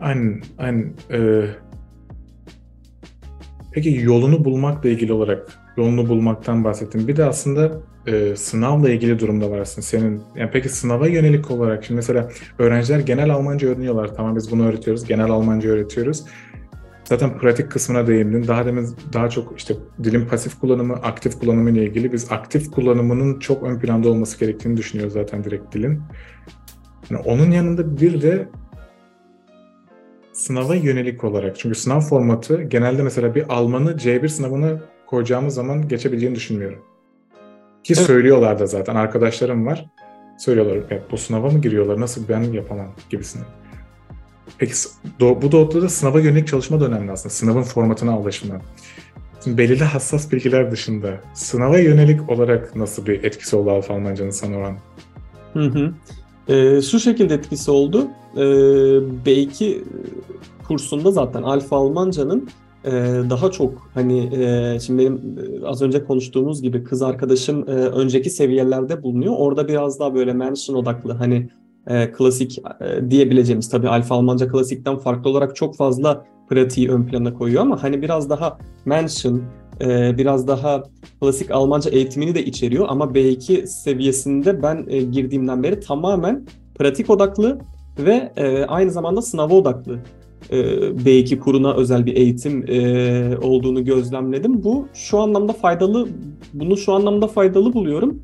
Aynen, 0.00 0.42
aynen. 0.58 0.92
Ee, 1.12 1.44
peki 3.72 4.00
yolunu 4.02 4.44
bulmakla 4.44 4.88
ilgili 4.88 5.12
olarak 5.12 5.58
yolunu 5.76 6.08
bulmaktan 6.08 6.64
bahsettim. 6.64 7.08
Bir 7.08 7.16
de 7.16 7.24
aslında 7.24 7.72
e, 8.06 8.36
sınavla 8.36 8.90
ilgili 8.90 9.18
durumda 9.18 9.50
var 9.50 9.58
aslında 9.58 9.82
senin. 9.82 10.22
Yani 10.36 10.50
peki 10.52 10.68
sınava 10.68 11.06
yönelik 11.06 11.50
olarak 11.50 11.84
şimdi 11.84 11.96
mesela 11.96 12.28
öğrenciler 12.58 13.00
genel 13.00 13.30
Almanca 13.30 13.68
öğreniyorlar. 13.68 14.14
Tamam 14.14 14.36
biz 14.36 14.52
bunu 14.52 14.66
öğretiyoruz. 14.66 15.04
Genel 15.04 15.30
Almanca 15.30 15.70
öğretiyoruz. 15.70 16.24
Zaten 17.08 17.38
pratik 17.38 17.70
kısmına 17.70 18.06
değindin. 18.06 18.46
Daha 18.46 18.66
demin 18.66 18.96
daha 19.12 19.30
çok 19.30 19.58
işte 19.58 19.74
dilin 20.04 20.26
pasif 20.26 20.60
kullanımı, 20.60 20.94
aktif 20.94 21.38
kullanımı 21.38 21.70
ile 21.70 21.84
ilgili 21.84 22.12
biz 22.12 22.32
aktif 22.32 22.70
kullanımının 22.70 23.38
çok 23.38 23.62
ön 23.62 23.78
planda 23.78 24.08
olması 24.08 24.40
gerektiğini 24.40 24.76
düşünüyoruz 24.76 25.14
zaten 25.14 25.44
direkt 25.44 25.74
dilin. 25.74 26.02
Yani 27.10 27.22
onun 27.24 27.50
yanında 27.50 28.00
bir 28.00 28.22
de 28.22 28.48
sınava 30.32 30.74
yönelik 30.74 31.24
olarak. 31.24 31.58
Çünkü 31.58 31.78
sınav 31.78 32.00
formatı 32.00 32.62
genelde 32.62 33.02
mesela 33.02 33.34
bir 33.34 33.44
Almanı 33.48 33.92
C1 33.92 34.28
sınavına 34.28 34.80
koyacağımız 35.06 35.54
zaman 35.54 35.88
geçebileceğini 35.88 36.34
düşünmüyorum. 36.36 36.78
Ki 37.84 37.94
evet. 37.96 38.06
söylüyorlar 38.06 38.58
da 38.58 38.66
zaten. 38.66 38.94
Arkadaşlarım 38.94 39.66
var. 39.66 39.86
Söylüyorlar 40.38 40.76
ya 40.90 41.02
bu 41.10 41.16
sınava 41.16 41.50
mı 41.50 41.60
giriyorlar? 41.60 42.00
Nasıl 42.00 42.28
ben 42.28 42.42
yapamam 42.42 42.92
gibisini. 43.10 43.42
Peki 44.58 44.74
bu 45.20 45.52
doğrultuda 45.52 45.88
sınava 45.88 46.20
yönelik 46.20 46.48
çalışma 46.48 46.80
da 46.80 46.86
önemli 46.86 47.12
aslında. 47.12 47.34
Sınavın 47.34 47.62
formatına 47.62 48.12
alışma. 48.12 48.54
Şimdi 49.44 49.58
belirli 49.58 49.84
hassas 49.84 50.32
bilgiler 50.32 50.70
dışında 50.70 51.20
sınava 51.34 51.78
yönelik 51.78 52.30
olarak 52.30 52.76
nasıl 52.76 53.06
bir 53.06 53.24
etkisi 53.24 53.56
oldu 53.56 53.70
Alfa 53.70 53.94
Almanca'nın 53.94 54.30
sana 54.30 54.58
olan? 54.58 54.76
Hı 55.52 55.60
hı. 55.60 55.92
E, 56.54 56.82
şu 56.82 57.00
şekilde 57.00 57.34
etkisi 57.34 57.70
oldu. 57.70 58.08
E, 58.36 58.40
B2 59.26 59.82
kursunda 60.68 61.10
zaten 61.10 61.42
Alfa 61.42 61.76
Almanca'nın 61.76 62.48
e, 62.84 62.90
daha 63.30 63.50
çok 63.50 63.90
hani 63.94 64.44
e, 64.44 64.78
şimdi 64.80 65.02
benim 65.02 65.38
e, 65.62 65.66
az 65.66 65.82
önce 65.82 66.04
konuştuğumuz 66.04 66.62
gibi 66.62 66.84
kız 66.84 67.02
arkadaşım 67.02 67.68
e, 67.68 67.72
önceki 67.72 68.30
seviyelerde 68.30 69.02
bulunuyor. 69.02 69.34
Orada 69.36 69.68
biraz 69.68 70.00
daha 70.00 70.14
böyle 70.14 70.32
mention 70.32 70.76
odaklı 70.76 71.12
hani 71.12 71.48
e, 71.86 72.12
klasik 72.12 72.58
e, 72.58 73.10
diyebileceğimiz 73.10 73.68
tabii 73.68 73.88
Alfa 73.88 74.14
Almanca 74.14 74.48
klasikten 74.48 74.98
farklı 74.98 75.30
olarak 75.30 75.56
çok 75.56 75.76
fazla 75.76 76.24
pratiği 76.48 76.90
ön 76.90 77.06
plana 77.06 77.34
koyuyor 77.34 77.62
ama 77.62 77.82
hani 77.82 78.02
biraz 78.02 78.30
daha 78.30 78.58
mention 78.84 79.42
e, 79.80 80.18
biraz 80.18 80.48
daha 80.48 80.82
klasik 81.20 81.50
Almanca 81.50 81.90
eğitimini 81.90 82.34
de 82.34 82.44
içeriyor 82.44 82.86
ama 82.88 83.04
B2 83.04 83.66
seviyesinde 83.66 84.62
ben 84.62 84.84
e, 84.88 85.02
girdiğimden 85.02 85.62
beri 85.62 85.80
tamamen 85.80 86.46
pratik 86.74 87.10
odaklı 87.10 87.58
ve 87.98 88.32
e, 88.36 88.64
aynı 88.64 88.90
zamanda 88.90 89.22
sınava 89.22 89.54
odaklı 89.54 89.98
e, 90.50 90.56
B2 91.04 91.38
kuruna 91.38 91.74
özel 91.74 92.06
bir 92.06 92.16
eğitim 92.16 92.64
e, 92.68 93.38
olduğunu 93.38 93.84
gözlemledim. 93.84 94.64
Bu 94.64 94.88
şu 94.94 95.18
anlamda 95.18 95.52
faydalı, 95.52 96.08
bunu 96.54 96.76
şu 96.76 96.92
anlamda 96.92 97.26
faydalı 97.26 97.72
buluyorum. 97.72 98.22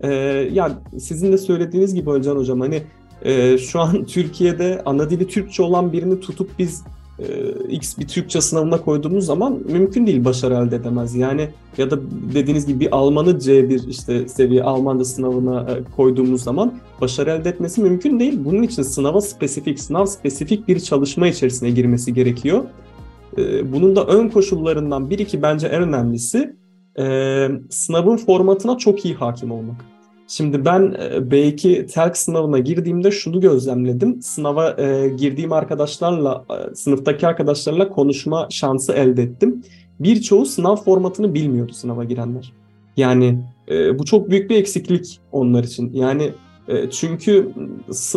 E, 0.00 0.14
ya 0.52 0.82
sizin 0.98 1.32
de 1.32 1.38
söylediğiniz 1.38 1.94
gibi 1.94 2.10
Özcan 2.10 2.36
Hocam 2.36 2.60
hani 2.60 2.82
e, 3.24 3.58
şu 3.58 3.80
an 3.80 4.04
Türkiye'de 4.06 4.82
ana 4.86 5.10
dili 5.10 5.28
Türkçe 5.28 5.62
olan 5.62 5.92
birini 5.92 6.20
tutup 6.20 6.50
biz 6.58 6.84
e, 7.18 7.24
X 7.68 7.98
bir 7.98 8.08
Türkçe 8.08 8.40
sınavına 8.40 8.80
koyduğumuz 8.80 9.26
zaman 9.26 9.60
mümkün 9.68 10.06
değil 10.06 10.24
başarı 10.24 10.54
elde 10.54 10.76
edemez. 10.76 11.14
Yani 11.14 11.48
ya 11.78 11.90
da 11.90 11.98
dediğiniz 12.34 12.66
gibi 12.66 12.80
bir 12.80 12.96
Almanı 12.96 13.30
C1 13.30 13.88
işte 13.88 14.28
seviye 14.28 14.62
Almanca 14.62 15.04
sınavına 15.04 15.60
e, 15.60 15.94
koyduğumuz 15.96 16.42
zaman 16.42 16.74
başarı 17.00 17.30
elde 17.30 17.48
etmesi 17.48 17.80
mümkün 17.80 18.20
değil. 18.20 18.40
Bunun 18.44 18.62
için 18.62 18.82
sınava 18.82 19.20
spesifik, 19.20 19.80
sınav 19.80 20.06
spesifik 20.06 20.68
bir 20.68 20.80
çalışma 20.80 21.28
içerisine 21.28 21.70
girmesi 21.70 22.14
gerekiyor. 22.14 22.64
E, 23.38 23.72
bunun 23.72 23.96
da 23.96 24.06
ön 24.06 24.28
koşullarından 24.28 25.10
bir 25.10 25.18
iki 25.18 25.42
bence 25.42 25.66
en 25.66 25.82
önemlisi 25.82 26.56
e, 26.98 27.48
sınavın 27.70 28.16
formatına 28.16 28.78
çok 28.78 29.04
iyi 29.04 29.14
hakim 29.14 29.50
olmak. 29.50 29.91
Şimdi 30.32 30.64
ben 30.64 30.96
e, 30.98 31.16
B2 31.16 31.86
TELK 31.86 32.16
sınavına 32.16 32.58
girdiğimde 32.58 33.10
şunu 33.10 33.40
gözlemledim. 33.40 34.22
Sınava 34.22 34.70
e, 34.70 35.08
girdiğim 35.08 35.52
arkadaşlarla, 35.52 36.44
e, 36.50 36.74
sınıftaki 36.74 37.26
arkadaşlarla 37.26 37.88
konuşma 37.88 38.46
şansı 38.50 38.92
elde 38.92 39.22
ettim. 39.22 39.62
Birçoğu 40.00 40.46
sınav 40.46 40.76
formatını 40.76 41.34
bilmiyordu 41.34 41.72
sınava 41.72 42.04
girenler. 42.04 42.52
Yani 42.96 43.38
e, 43.68 43.98
bu 43.98 44.04
çok 44.04 44.30
büyük 44.30 44.50
bir 44.50 44.56
eksiklik 44.56 45.20
onlar 45.32 45.64
için. 45.64 45.92
Yani 45.92 46.30
e, 46.68 46.90
çünkü 46.90 47.48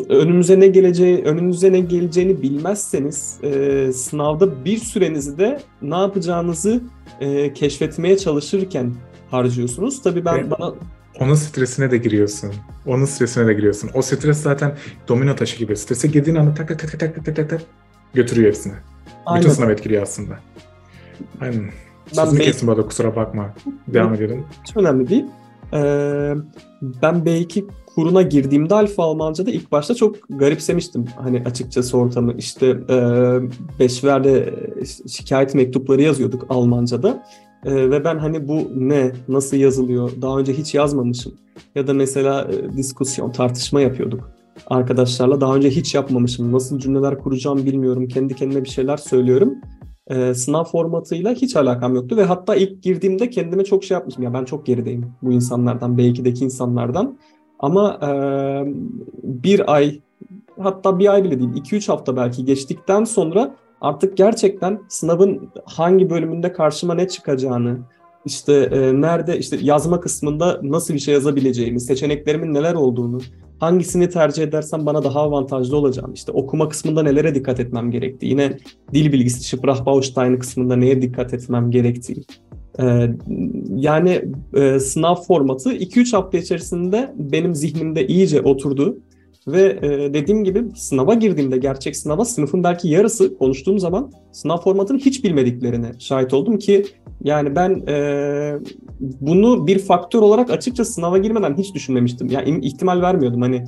önümüze 0.10 0.60
ne 0.60 0.68
geleceği, 0.68 1.24
önünüze 1.24 1.72
ne 1.72 1.80
geleceğini 1.80 2.42
bilmezseniz 2.42 3.40
e, 3.44 3.92
sınavda 3.94 4.66
bir 4.66 4.78
sürenizi 4.78 5.38
de 5.38 5.60
ne 5.82 5.96
yapacağınızı 5.96 6.82
e, 7.20 7.54
keşfetmeye 7.54 8.18
çalışırken 8.18 8.94
harcıyorsunuz. 9.32 10.04
Tabii 10.04 10.26
ben 10.26 10.36
Ve 10.36 10.52
bana 10.52 10.74
onun 11.20 11.36
stresine 11.36 11.92
de 11.92 11.98
giriyorsun. 11.98 12.54
Onun 12.86 13.06
stresine 13.06 13.48
de 13.48 13.54
giriyorsun. 13.54 13.90
O 13.94 14.02
stres 14.02 14.38
zaten 14.38 14.76
domino 15.08 15.36
taşı 15.36 15.58
gibi. 15.58 15.78
Strese 15.78 16.08
girdiğin 16.08 16.36
anda 16.36 16.54
tak 16.54 16.68
tak 16.68 16.80
tak 16.80 17.00
tak 17.00 17.26
tak 17.26 17.36
tak 17.36 17.50
tak 17.50 17.62
götürüyor 18.14 18.48
hepsini. 18.48 18.74
Aynen. 19.26 19.42
Bütün 19.42 19.54
sınav 19.54 19.70
etkiliyor 19.70 20.04
aslında. 20.04 20.40
Aynen. 21.42 21.70
Ben 22.18 22.26
Sözünü 22.26 22.42
kestim 22.42 22.68
bu 22.68 22.88
kusura 22.88 23.16
bakma. 23.16 23.54
Devam 23.88 24.14
edelim. 24.14 24.46
Hiç 24.64 24.78
önemli 24.78 25.10
değil. 25.10 25.26
Ee, 25.74 26.34
ben 26.82 27.16
B2 27.16 27.66
kuruna 27.96 28.22
girdiğimde 28.22 28.74
Alfa 28.74 29.04
Almanca'da 29.04 29.52
ilk 29.52 29.72
başta 29.72 29.96
çok 29.96 30.16
garipsemiştim. 30.30 31.06
Hani 31.16 31.44
açıkçası 31.46 31.98
ortamı 31.98 32.34
işte 32.38 32.68
e, 32.68 32.98
Beşver'de 33.80 34.54
e, 34.82 35.10
şikayet 35.10 35.56
mektupları 35.56 36.02
yazıyorduk 36.02 36.46
Almanca'da. 36.50 37.24
Ee, 37.66 37.90
ve 37.92 38.04
ben 38.04 38.18
hani 38.18 38.48
bu 38.48 38.72
ne, 38.76 39.12
nasıl 39.28 39.58
yazılıyor, 39.58 40.12
daha 40.22 40.40
önce 40.40 40.54
hiç 40.54 40.76
yazmamışım. 40.76 41.34
Ya 41.76 41.88
da 41.88 41.94
mesela 41.94 42.48
e, 42.52 42.78
diskusyon, 42.78 43.32
tartışma 43.32 43.82
yapıyorduk 43.82 44.32
arkadaşlarla. 44.68 45.42
Daha 45.42 45.56
önce 45.56 45.70
hiç 45.70 45.96
yapmamışım, 45.96 46.52
nasıl 46.52 46.80
cümleler 46.80 47.18
kuracağım 47.18 47.66
bilmiyorum, 47.66 48.08
kendi 48.08 48.36
kendime 48.36 48.64
bir 48.64 48.70
şeyler 48.70 48.98
söylüyorum. 48.98 49.56
Ee, 50.08 50.34
sınav 50.34 50.64
formatıyla 50.64 51.34
hiç 51.34 51.56
alakam 51.56 51.96
yoktu 51.96 52.18
ve 52.18 52.24
hatta 52.24 52.56
ilk 52.56 52.84
girdiğimde 52.84 53.30
kendime 53.30 53.64
çok 53.64 53.84
şey 53.84 53.96
yapmışım. 53.96 54.24
Ya 54.24 54.34
ben 54.34 54.46
çok 54.46 54.66
gerideyim 54.66 55.06
bu 55.22 55.32
insanlardan, 55.32 55.98
B2'deki 55.98 56.46
insanlardan. 56.46 57.18
Ama 57.60 58.00
e, 58.04 58.10
bir 59.24 59.74
ay, 59.74 60.00
hatta 60.60 61.00
bir 61.00 61.14
ay 61.14 61.24
bile 61.24 61.40
değil, 61.40 61.50
2-3 61.54 61.88
hafta 61.92 62.16
belki 62.16 62.46
geçtikten 62.46 63.04
sonra 63.04 63.56
artık 63.82 64.18
gerçekten 64.18 64.80
sınavın 64.90 65.50
hangi 65.66 66.10
bölümünde 66.10 66.54
karşıma 66.54 66.94
ne 66.94 67.08
çıkacağını, 67.08 67.80
işte 68.26 68.54
e, 68.54 69.02
nerede 69.02 69.40
işte 69.40 69.58
yazma 69.62 70.00
kısmında 70.00 70.60
nasıl 70.64 70.94
bir 70.94 71.00
şey 71.00 71.14
yazabileceğimi, 71.14 71.80
seçeneklerimin 71.80 72.54
neler 72.54 72.74
olduğunu, 72.74 73.20
hangisini 73.60 74.10
tercih 74.10 74.44
edersem 74.44 74.86
bana 74.86 75.04
daha 75.04 75.22
avantajlı 75.22 75.78
olacağım, 75.78 76.14
işte 76.14 76.32
okuma 76.32 76.70
kısmında 76.70 77.04
nelere 77.04 77.36
dikkat 77.36 77.60
etmem 77.60 77.92
gerektiği, 77.92 78.28
yine 78.28 78.58
dil 78.94 79.12
bilgisi 79.12 79.44
Sprachbaustein 79.44 80.38
kısmında 80.38 80.76
neye 80.76 81.02
dikkat 81.02 81.34
etmem 81.34 81.72
gerektiği. 81.72 82.24
E, 82.80 83.10
yani 83.76 84.26
e, 84.54 84.80
sınav 84.80 85.16
formatı 85.16 85.74
2-3 85.74 86.16
hafta 86.16 86.38
içerisinde 86.38 87.14
benim 87.16 87.56
zihnimde 87.56 88.08
iyice 88.08 88.42
oturdu 88.42 88.98
ve 89.48 89.80
e, 89.82 90.14
dediğim 90.14 90.44
gibi 90.44 90.64
sınava 90.76 91.14
girdiğimde 91.14 91.58
gerçek 91.58 91.96
sınava 91.96 92.26
sınıfın 92.26 92.64
belki 92.64 92.90
yarısı 92.90 93.38
konuştuğum 93.38 93.80
zaman 93.80 94.12
sınav 94.32 94.58
formatını 94.58 94.98
hiç 94.98 95.24
bilmediklerine 95.24 95.92
şahit 96.00 96.34
oldum 96.34 96.58
ki 96.58 96.86
yani 97.24 97.56
ben 97.56 97.84
e, 97.88 98.60
bunu 99.00 99.68
bir 99.68 99.80
faktör 99.80 100.22
olarak 100.22 100.50
açıkça 100.50 100.86
sınava 100.86 101.18
girmeden 101.18 101.58
hiç 101.58 101.76
düşünmemiştim. 101.76 102.30
Yani 102.30 102.66
ihtimal 102.66 103.02
vermiyordum 103.02 103.42
hani 103.42 103.64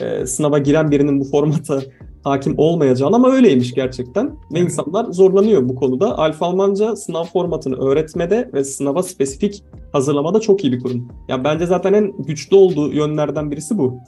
e, 0.00 0.26
sınava 0.26 0.58
giren 0.58 0.90
birinin 0.90 1.20
bu 1.20 1.24
formata 1.24 1.80
hakim 2.24 2.54
olmayacağını 2.56 3.16
ama 3.16 3.32
öyleymiş 3.32 3.74
gerçekten. 3.74 4.36
Ve 4.54 4.60
insanlar 4.60 5.04
zorlanıyor 5.04 5.68
bu 5.68 5.74
konuda. 5.74 6.18
Alfa 6.18 6.46
Almanca 6.46 6.96
sınav 6.96 7.24
formatını 7.24 7.76
öğretmede 7.76 8.50
ve 8.54 8.64
sınava 8.64 9.02
spesifik 9.02 9.64
hazırlamada 9.92 10.40
çok 10.40 10.64
iyi 10.64 10.72
bir 10.72 10.80
kurum. 10.80 11.08
Ya 11.28 11.44
bence 11.44 11.66
zaten 11.66 11.92
en 11.92 12.12
güçlü 12.18 12.56
olduğu 12.56 12.92
yönlerden 12.92 13.50
birisi 13.50 13.78
bu. 13.78 13.98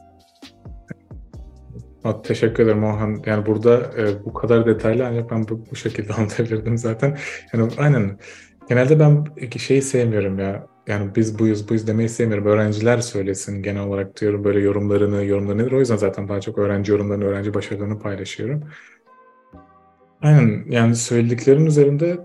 Teşekkür 2.25 2.64
ederim 2.64 2.85
Orhan. 2.85 3.23
Yani 3.26 3.47
burada 3.47 3.90
e, 3.99 4.25
bu 4.25 4.32
kadar 4.32 4.66
detaylı 4.66 5.06
ancak 5.06 5.30
ben 5.30 5.49
bu, 5.49 5.64
bu 5.71 5.76
şekilde 5.76 6.12
anlatabilirdim 6.18 6.78
zaten. 6.78 7.18
Yani 7.52 7.73
aynen. 7.78 8.18
Genelde 8.68 9.00
ben 9.00 9.26
şeyi 9.59 9.82
sevmiyorum 9.82 10.38
ya. 10.38 10.66
Yani 10.87 11.14
biz 11.16 11.38
buyuz 11.38 11.68
buyuz 11.68 11.87
demeyi 11.87 12.09
sevmiyorum. 12.09 12.47
Öğrenciler 12.47 12.99
söylesin 12.99 13.62
genel 13.62 13.82
olarak 13.82 14.21
diyorum 14.21 14.44
böyle 14.44 14.61
yorumlarını, 14.61 15.25
yorumları 15.25 15.59
nedir. 15.59 15.73
O 15.73 15.78
yüzden 15.78 15.97
zaten 15.97 16.28
daha 16.28 16.40
çok 16.40 16.59
öğrenci 16.59 16.92
yorumlarını, 16.92 17.25
öğrenci 17.25 17.54
başarılarını 17.54 17.99
paylaşıyorum. 17.99 18.62
Aynen 20.23 20.64
yani 20.68 20.97
söylediklerin 20.97 21.66
üzerinde 21.66 22.18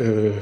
e, 0.00 0.32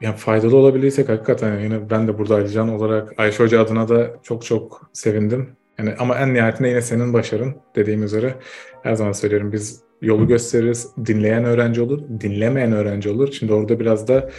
yani 0.00 0.16
faydalı 0.16 0.56
olabilirsek 0.56 1.08
hakikaten 1.08 1.60
yine 1.60 1.90
ben 1.90 2.08
de 2.08 2.18
burada 2.18 2.34
Alican 2.34 2.68
olarak 2.68 3.14
Ayşe 3.18 3.44
Hoca 3.44 3.60
adına 3.60 3.88
da 3.88 4.16
çok 4.22 4.44
çok 4.44 4.90
sevindim. 4.92 5.56
Yani 5.78 5.94
ama 5.98 6.18
en 6.18 6.34
nihayetinde 6.34 6.68
yine 6.68 6.82
senin 6.82 7.12
başarın 7.12 7.56
dediğim 7.76 8.02
üzere 8.02 8.34
her 8.82 8.94
zaman 8.94 9.12
söylüyorum 9.12 9.52
biz 9.52 9.80
yolu 10.02 10.26
gösteririz. 10.26 10.88
Dinleyen 11.06 11.44
öğrenci 11.44 11.82
olur, 11.82 12.02
dinlemeyen 12.20 12.72
öğrenci 12.72 13.10
olur. 13.10 13.32
Şimdi 13.32 13.52
orada 13.52 13.80
biraz 13.80 14.08
da 14.08 14.30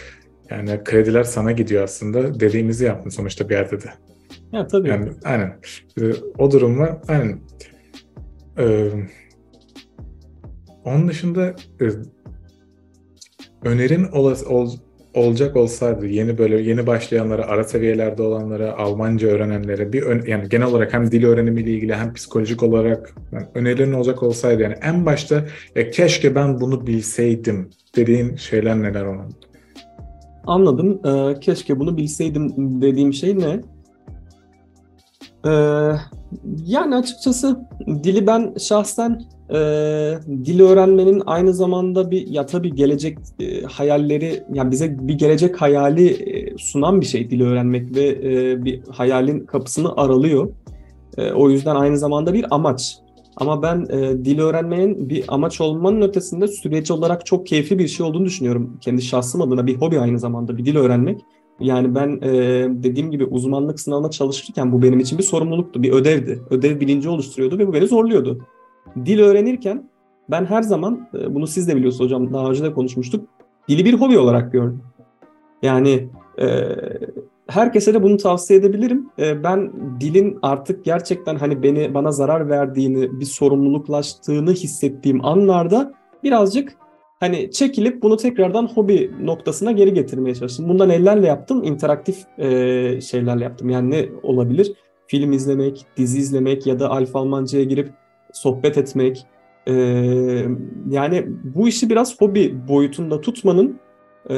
yani 0.50 0.84
krediler 0.84 1.24
sana 1.24 1.52
gidiyor 1.52 1.82
aslında. 1.82 2.40
Dediğimizi 2.40 2.84
yaptın 2.84 3.10
sonuçta 3.10 3.48
bir 3.48 3.54
yerde 3.54 3.80
de. 3.80 3.88
Ya 4.52 4.66
tabii. 4.66 4.88
Yani, 4.88 5.10
aynen. 5.24 5.60
O 6.38 6.50
durumla 6.50 7.02
aynen. 7.08 7.40
Ee, 8.58 8.90
onun 10.84 11.08
dışında 11.08 11.54
e, 11.80 11.86
önerin 13.62 14.04
olası, 14.04 14.48
ol, 14.48 14.70
olacak 15.18 15.56
olsaydı 15.56 16.06
yeni 16.06 16.38
böyle 16.38 16.60
yeni 16.60 16.86
başlayanlara, 16.86 17.46
ara 17.46 17.64
seviyelerde 17.64 18.22
olanlara, 18.22 18.76
Almanca 18.76 19.28
öğrenenlere 19.28 19.92
bir 19.92 20.02
ön, 20.02 20.22
yani 20.26 20.48
genel 20.48 20.66
olarak 20.66 20.94
hem 20.94 21.10
dil 21.10 21.24
öğrenimiyle 21.24 21.70
ilgili 21.70 21.94
hem 21.94 22.14
psikolojik 22.14 22.62
olarak 22.62 23.14
yani 23.32 23.46
önerilerin 23.54 23.92
olacak 23.92 24.22
olsaydı 24.22 24.62
yani 24.62 24.74
en 24.82 25.06
başta 25.06 25.44
ya 25.74 25.90
keşke 25.90 26.34
ben 26.34 26.60
bunu 26.60 26.86
bilseydim 26.86 27.70
dediğin 27.96 28.36
şeyler 28.36 28.82
neler 28.82 29.04
onun? 29.04 29.34
Anladım. 30.46 31.00
Ee, 31.06 31.40
keşke 31.40 31.78
bunu 31.78 31.96
bilseydim 31.96 32.52
dediğim 32.82 33.12
şey 33.12 33.38
ne? 33.38 33.60
Ee, 35.46 35.50
yani 36.66 36.96
açıkçası 36.96 37.60
dili 38.04 38.26
ben 38.26 38.54
şahsen 38.58 39.20
e, 39.50 39.54
dil 40.44 40.60
öğrenmenin 40.60 41.22
aynı 41.26 41.54
zamanda 41.54 42.10
bir 42.10 42.26
ya 42.26 42.46
tabii 42.46 42.74
gelecek 42.74 43.18
e, 43.40 43.62
hayalleri 43.62 44.42
yani 44.52 44.70
bize 44.70 44.96
bir 45.00 45.14
gelecek 45.18 45.62
hayali 45.62 46.08
e, 46.08 46.58
sunan 46.58 47.00
bir 47.00 47.06
şey 47.06 47.30
dil 47.30 47.40
öğrenmek 47.40 47.96
ve 47.96 48.08
e, 48.08 48.64
bir 48.64 48.80
hayalin 48.90 49.40
kapısını 49.40 49.96
aralıyor. 49.96 50.50
E, 51.18 51.32
o 51.32 51.50
yüzden 51.50 51.76
aynı 51.76 51.98
zamanda 51.98 52.34
bir 52.34 52.46
amaç. 52.50 52.98
Ama 53.36 53.62
ben 53.62 53.86
e, 53.90 54.24
dil 54.24 54.38
öğrenmenin 54.38 55.08
bir 55.08 55.24
amaç 55.28 55.60
olmanın 55.60 56.02
ötesinde 56.02 56.48
süreci 56.48 56.92
olarak 56.92 57.26
çok 57.26 57.46
keyifli 57.46 57.78
bir 57.78 57.88
şey 57.88 58.06
olduğunu 58.06 58.24
düşünüyorum. 58.24 58.76
Kendi 58.80 59.02
şahsım 59.02 59.42
adına 59.42 59.66
bir 59.66 59.76
hobi 59.76 60.00
aynı 60.00 60.18
zamanda 60.18 60.56
bir 60.56 60.64
dil 60.64 60.76
öğrenmek. 60.76 61.20
Yani 61.60 61.94
ben 61.94 62.20
e, 62.22 62.32
dediğim 62.70 63.10
gibi 63.10 63.24
uzmanlık 63.24 63.80
sınavına 63.80 64.10
çalışırken 64.10 64.72
bu 64.72 64.82
benim 64.82 65.00
için 65.00 65.18
bir 65.18 65.22
sorumluluktu, 65.22 65.82
bir 65.82 65.92
ödevdi. 65.92 66.42
Ödev 66.50 66.80
bilinci 66.80 67.08
oluşturuyordu 67.08 67.58
ve 67.58 67.66
bu 67.66 67.72
beni 67.72 67.86
zorluyordu. 67.86 68.38
Dil 69.04 69.20
öğrenirken 69.20 69.84
ben 70.30 70.44
her 70.44 70.62
zaman, 70.62 71.08
e, 71.14 71.34
bunu 71.34 71.46
siz 71.46 71.68
de 71.68 71.76
biliyorsunuz 71.76 72.04
hocam 72.04 72.32
daha 72.32 72.50
önce 72.50 72.64
de 72.64 72.72
konuşmuştuk, 72.72 73.28
dili 73.68 73.84
bir 73.84 73.94
hobi 73.94 74.18
olarak 74.18 74.52
gördüm. 74.52 74.82
Yani 75.62 76.08
e, 76.40 76.46
herkese 77.48 77.94
de 77.94 78.02
bunu 78.02 78.16
tavsiye 78.16 78.58
edebilirim. 78.58 79.10
E, 79.18 79.44
ben 79.44 79.72
dilin 80.00 80.38
artık 80.42 80.84
gerçekten 80.84 81.36
hani 81.36 81.62
beni 81.62 81.94
bana 81.94 82.12
zarar 82.12 82.48
verdiğini, 82.48 83.20
bir 83.20 83.24
sorumluluklaştığını 83.24 84.52
hissettiğim 84.52 85.24
anlarda 85.24 85.92
birazcık 86.24 86.74
hani 87.20 87.50
çekilip 87.50 88.02
bunu 88.02 88.16
tekrardan 88.16 88.66
hobi 88.66 89.10
noktasına 89.22 89.72
geri 89.72 89.94
getirmeye 89.94 90.34
çalıştım. 90.34 90.68
Bundan 90.68 90.90
ellerle 90.90 91.26
yaptım, 91.26 91.64
interaktif 91.64 92.38
e, 92.38 93.00
şeylerle 93.00 93.44
yaptım. 93.44 93.70
Yani 93.70 93.90
ne 93.90 94.08
olabilir? 94.22 94.72
Film 95.06 95.32
izlemek, 95.32 95.86
dizi 95.96 96.18
izlemek 96.18 96.66
ya 96.66 96.80
da 96.80 96.90
Alfa 96.90 97.18
Almanca'ya 97.18 97.64
girip 97.64 97.90
sohbet 98.32 98.78
etmek. 98.78 99.26
E, 99.66 99.72
yani 100.90 101.26
bu 101.44 101.68
işi 101.68 101.90
biraz 101.90 102.20
hobi 102.20 102.68
boyutunda 102.68 103.20
tutmanın 103.20 103.78
e, 104.30 104.36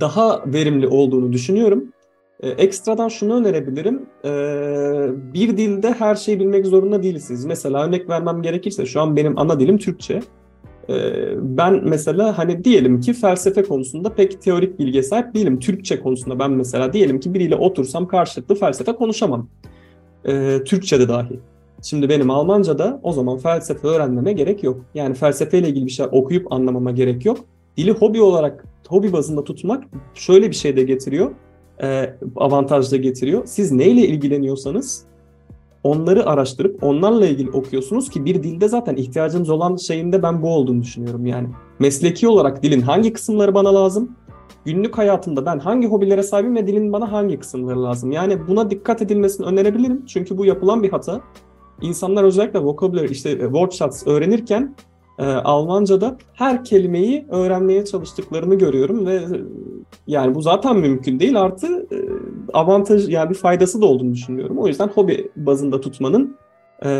daha 0.00 0.42
verimli 0.46 0.88
olduğunu 0.88 1.32
düşünüyorum. 1.32 1.92
E, 2.40 2.48
ekstradan 2.48 3.08
şunu 3.08 3.34
önerebilirim. 3.34 4.06
E, 4.24 4.30
bir 5.34 5.56
dilde 5.56 5.92
her 5.92 6.14
şeyi 6.14 6.40
bilmek 6.40 6.66
zorunda 6.66 7.02
değilsiniz. 7.02 7.44
Mesela 7.44 7.86
örnek 7.86 8.08
vermem 8.08 8.42
gerekirse 8.42 8.86
şu 8.86 9.00
an 9.00 9.16
benim 9.16 9.38
ana 9.38 9.60
dilim 9.60 9.78
Türkçe. 9.78 10.20
E, 10.88 10.94
ben 11.36 11.80
mesela 11.84 12.38
hani 12.38 12.64
diyelim 12.64 13.00
ki 13.00 13.12
felsefe 13.12 13.62
konusunda 13.62 14.14
pek 14.14 14.42
teorik 14.42 14.78
bilgiye 14.78 15.02
sahip 15.02 15.34
değilim. 15.34 15.60
Türkçe 15.60 16.00
konusunda 16.00 16.38
ben 16.38 16.50
mesela 16.50 16.92
diyelim 16.92 17.20
ki 17.20 17.34
biriyle 17.34 17.56
otursam 17.56 18.08
karşılıklı 18.08 18.54
felsefe 18.54 18.92
konuşamam. 18.92 19.48
E, 20.24 20.64
Türkçe'de 20.64 21.08
dahi. 21.08 21.40
Şimdi 21.84 22.08
benim 22.08 22.30
Almanca'da 22.30 23.00
o 23.02 23.12
zaman 23.12 23.38
felsefe 23.38 23.88
öğrenmeme 23.88 24.32
gerek 24.32 24.62
yok. 24.62 24.80
Yani 24.94 25.14
felsefeyle 25.14 25.68
ilgili 25.68 25.86
bir 25.86 25.90
şey 25.90 26.06
okuyup 26.12 26.52
anlamama 26.52 26.90
gerek 26.90 27.24
yok. 27.24 27.38
Dili 27.76 27.90
hobi 27.90 28.22
olarak, 28.22 28.64
hobi 28.88 29.12
bazında 29.12 29.44
tutmak 29.44 29.84
şöyle 30.14 30.50
bir 30.50 30.54
şey 30.54 30.76
de 30.76 30.82
getiriyor, 30.82 31.30
e, 31.82 32.14
avantaj 32.36 32.92
da 32.92 32.96
getiriyor. 32.96 33.42
Siz 33.46 33.72
neyle 33.72 34.00
ilgileniyorsanız 34.00 35.04
onları 35.82 36.26
araştırıp 36.26 36.84
onlarla 36.84 37.26
ilgili 37.26 37.50
okuyorsunuz 37.50 38.10
ki 38.10 38.24
bir 38.24 38.42
dilde 38.42 38.68
zaten 38.68 38.96
ihtiyacınız 38.96 39.50
olan 39.50 39.76
şeyinde 39.76 40.22
ben 40.22 40.42
bu 40.42 40.48
olduğunu 40.48 40.82
düşünüyorum. 40.82 41.26
Yani 41.26 41.48
mesleki 41.78 42.28
olarak 42.28 42.62
dilin 42.62 42.80
hangi 42.80 43.12
kısımları 43.12 43.54
bana 43.54 43.74
lazım? 43.74 44.16
Günlük 44.64 44.98
hayatımda 44.98 45.46
ben 45.46 45.58
hangi 45.58 45.86
hobilere 45.86 46.22
sahibim 46.22 46.56
ve 46.56 46.66
dilin 46.66 46.92
bana 46.92 47.12
hangi 47.12 47.38
kısımları 47.38 47.82
lazım? 47.82 48.12
Yani 48.12 48.48
buna 48.48 48.70
dikkat 48.70 49.02
edilmesini 49.02 49.46
önerebilirim. 49.46 50.06
Çünkü 50.06 50.38
bu 50.38 50.44
yapılan 50.44 50.82
bir 50.82 50.90
hata. 50.90 51.20
İnsanlar 51.80 52.24
özellikle 52.24 52.58
vocabulary 52.58 53.12
işte 53.12 53.30
e, 53.30 53.40
word 53.40 53.72
shots 53.72 54.06
öğrenirken 54.06 54.74
e, 55.18 55.24
Almanca'da 55.24 56.16
her 56.34 56.64
kelimeyi 56.64 57.26
öğrenmeye 57.30 57.84
çalıştıklarını 57.84 58.54
görüyorum 58.54 59.06
ve 59.06 59.14
e, 59.14 59.28
yani 60.06 60.34
bu 60.34 60.42
zaten 60.42 60.76
mümkün 60.76 61.20
değil 61.20 61.40
artı 61.40 61.66
e, 61.66 61.96
avantaj 62.52 63.08
yani 63.08 63.30
bir 63.30 63.34
faydası 63.34 63.82
da 63.82 63.86
olduğunu 63.86 64.12
düşünüyorum. 64.12 64.58
O 64.58 64.66
yüzden 64.66 64.88
hobi 64.88 65.30
bazında 65.36 65.80
tutmanın 65.80 66.36
e, 66.82 66.90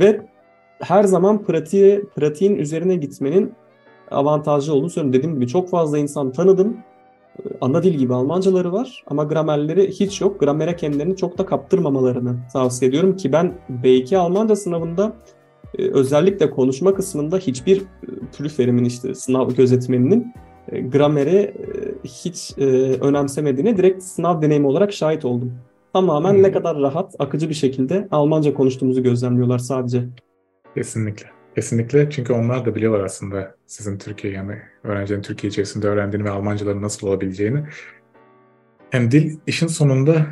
ve 0.00 0.26
her 0.80 1.04
zaman 1.04 1.44
pratiğe, 1.44 2.02
pratiğin 2.02 2.56
üzerine 2.56 2.96
gitmenin 2.96 3.52
avantajlı 4.10 4.74
olduğunu 4.74 4.90
söylüyorum. 4.90 5.18
Dediğim 5.18 5.34
gibi 5.34 5.48
çok 5.48 5.70
fazla 5.70 5.98
insan 5.98 6.32
tanıdım. 6.32 6.76
E, 7.44 7.48
ana 7.60 7.82
dil 7.82 7.94
gibi 7.94 8.14
Almancaları 8.14 8.72
var 8.72 9.04
ama 9.06 9.24
gramerleri 9.24 9.90
hiç 9.90 10.20
yok. 10.20 10.40
Gramere 10.40 10.76
kendilerini 10.76 11.16
çok 11.16 11.38
da 11.38 11.46
kaptırmamalarını 11.46 12.36
tavsiye 12.52 12.88
ediyorum 12.88 13.16
ki 13.16 13.32
ben 13.32 13.54
B2 13.82 14.16
Almanca 14.16 14.56
sınavında 14.56 15.12
e, 15.78 15.90
özellikle 15.90 16.50
konuşma 16.50 16.94
kısmında 16.94 17.38
hiçbir 17.38 17.82
prüferimin 18.38 18.84
işte 18.84 19.14
sınav 19.14 19.50
gözetmeninin 19.50 20.32
e, 20.72 20.80
grameri 20.80 21.36
e, 21.36 21.54
hiç 22.04 22.58
e, 22.58 22.64
önemsemediğine 23.00 23.76
direkt 23.76 24.02
sınav 24.02 24.42
deneyimi 24.42 24.66
olarak 24.66 24.92
şahit 24.92 25.24
oldum. 25.24 25.52
Tamamen 25.92 26.34
hmm. 26.34 26.42
ne 26.42 26.52
kadar 26.52 26.78
rahat, 26.78 27.14
akıcı 27.18 27.48
bir 27.48 27.54
şekilde 27.54 28.08
Almanca 28.10 28.54
konuştuğumuzu 28.54 29.02
gözlemliyorlar 29.02 29.58
sadece. 29.58 30.04
Kesinlikle. 30.74 31.37
Kesinlikle 31.58 32.10
çünkü 32.10 32.32
onlar 32.32 32.66
da 32.66 32.74
biliyorlar 32.74 33.04
aslında 33.04 33.54
sizin 33.66 33.98
Türkiye 33.98 34.32
yani 34.32 34.58
öğrencinin 34.84 35.22
Türkiye 35.22 35.50
içerisinde 35.50 35.88
öğrendiğini 35.88 36.24
ve 36.24 36.30
Almancaların 36.30 36.82
nasıl 36.82 37.06
olabileceğini. 37.06 37.64
Hem 38.90 39.10
dil 39.10 39.38
işin 39.46 39.66
sonunda 39.66 40.26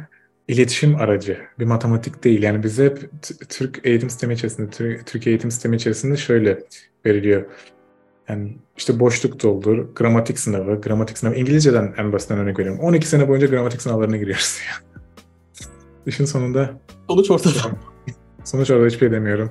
iletişim 0.49 0.97
aracı, 0.97 1.39
bir 1.59 1.65
matematik 1.65 2.25
değil. 2.25 2.43
Yani 2.43 2.62
bize 2.62 2.85
hep 2.85 3.11
Türk 3.49 3.81
eğitim 3.85 4.11
sistemi 4.11 4.35
içerisinde, 4.35 4.71
Türkiye 5.07 5.33
eğitim 5.33 5.51
sistemi 5.51 5.77
içerisinde 5.77 6.17
şöyle 6.17 6.59
veriliyor. 7.07 7.45
Yani 8.29 8.57
işte 8.77 9.01
boşluk 9.01 9.43
doldur, 9.43 9.95
gramatik 9.95 10.39
sınavı, 10.39 10.81
gramatik 10.81 11.19
sınavı. 11.19 11.35
İngilizceden 11.35 11.95
en 11.97 12.12
basitten 12.12 12.39
örnek 12.39 12.59
veriyorum. 12.59 12.81
12 12.83 13.09
sene 13.09 13.29
boyunca 13.29 13.47
gramatik 13.47 13.83
sınavlarına 13.83 14.17
giriyoruz. 14.17 14.59
Yani. 14.71 15.03
İşin 16.07 16.25
sonunda... 16.25 16.81
Sonuç 17.09 17.31
ortada. 17.31 17.59
Sonuç 18.45 18.71
orada 18.71 18.87
hiçbir 18.87 18.99
şey 18.99 19.11
demiyorum. 19.11 19.51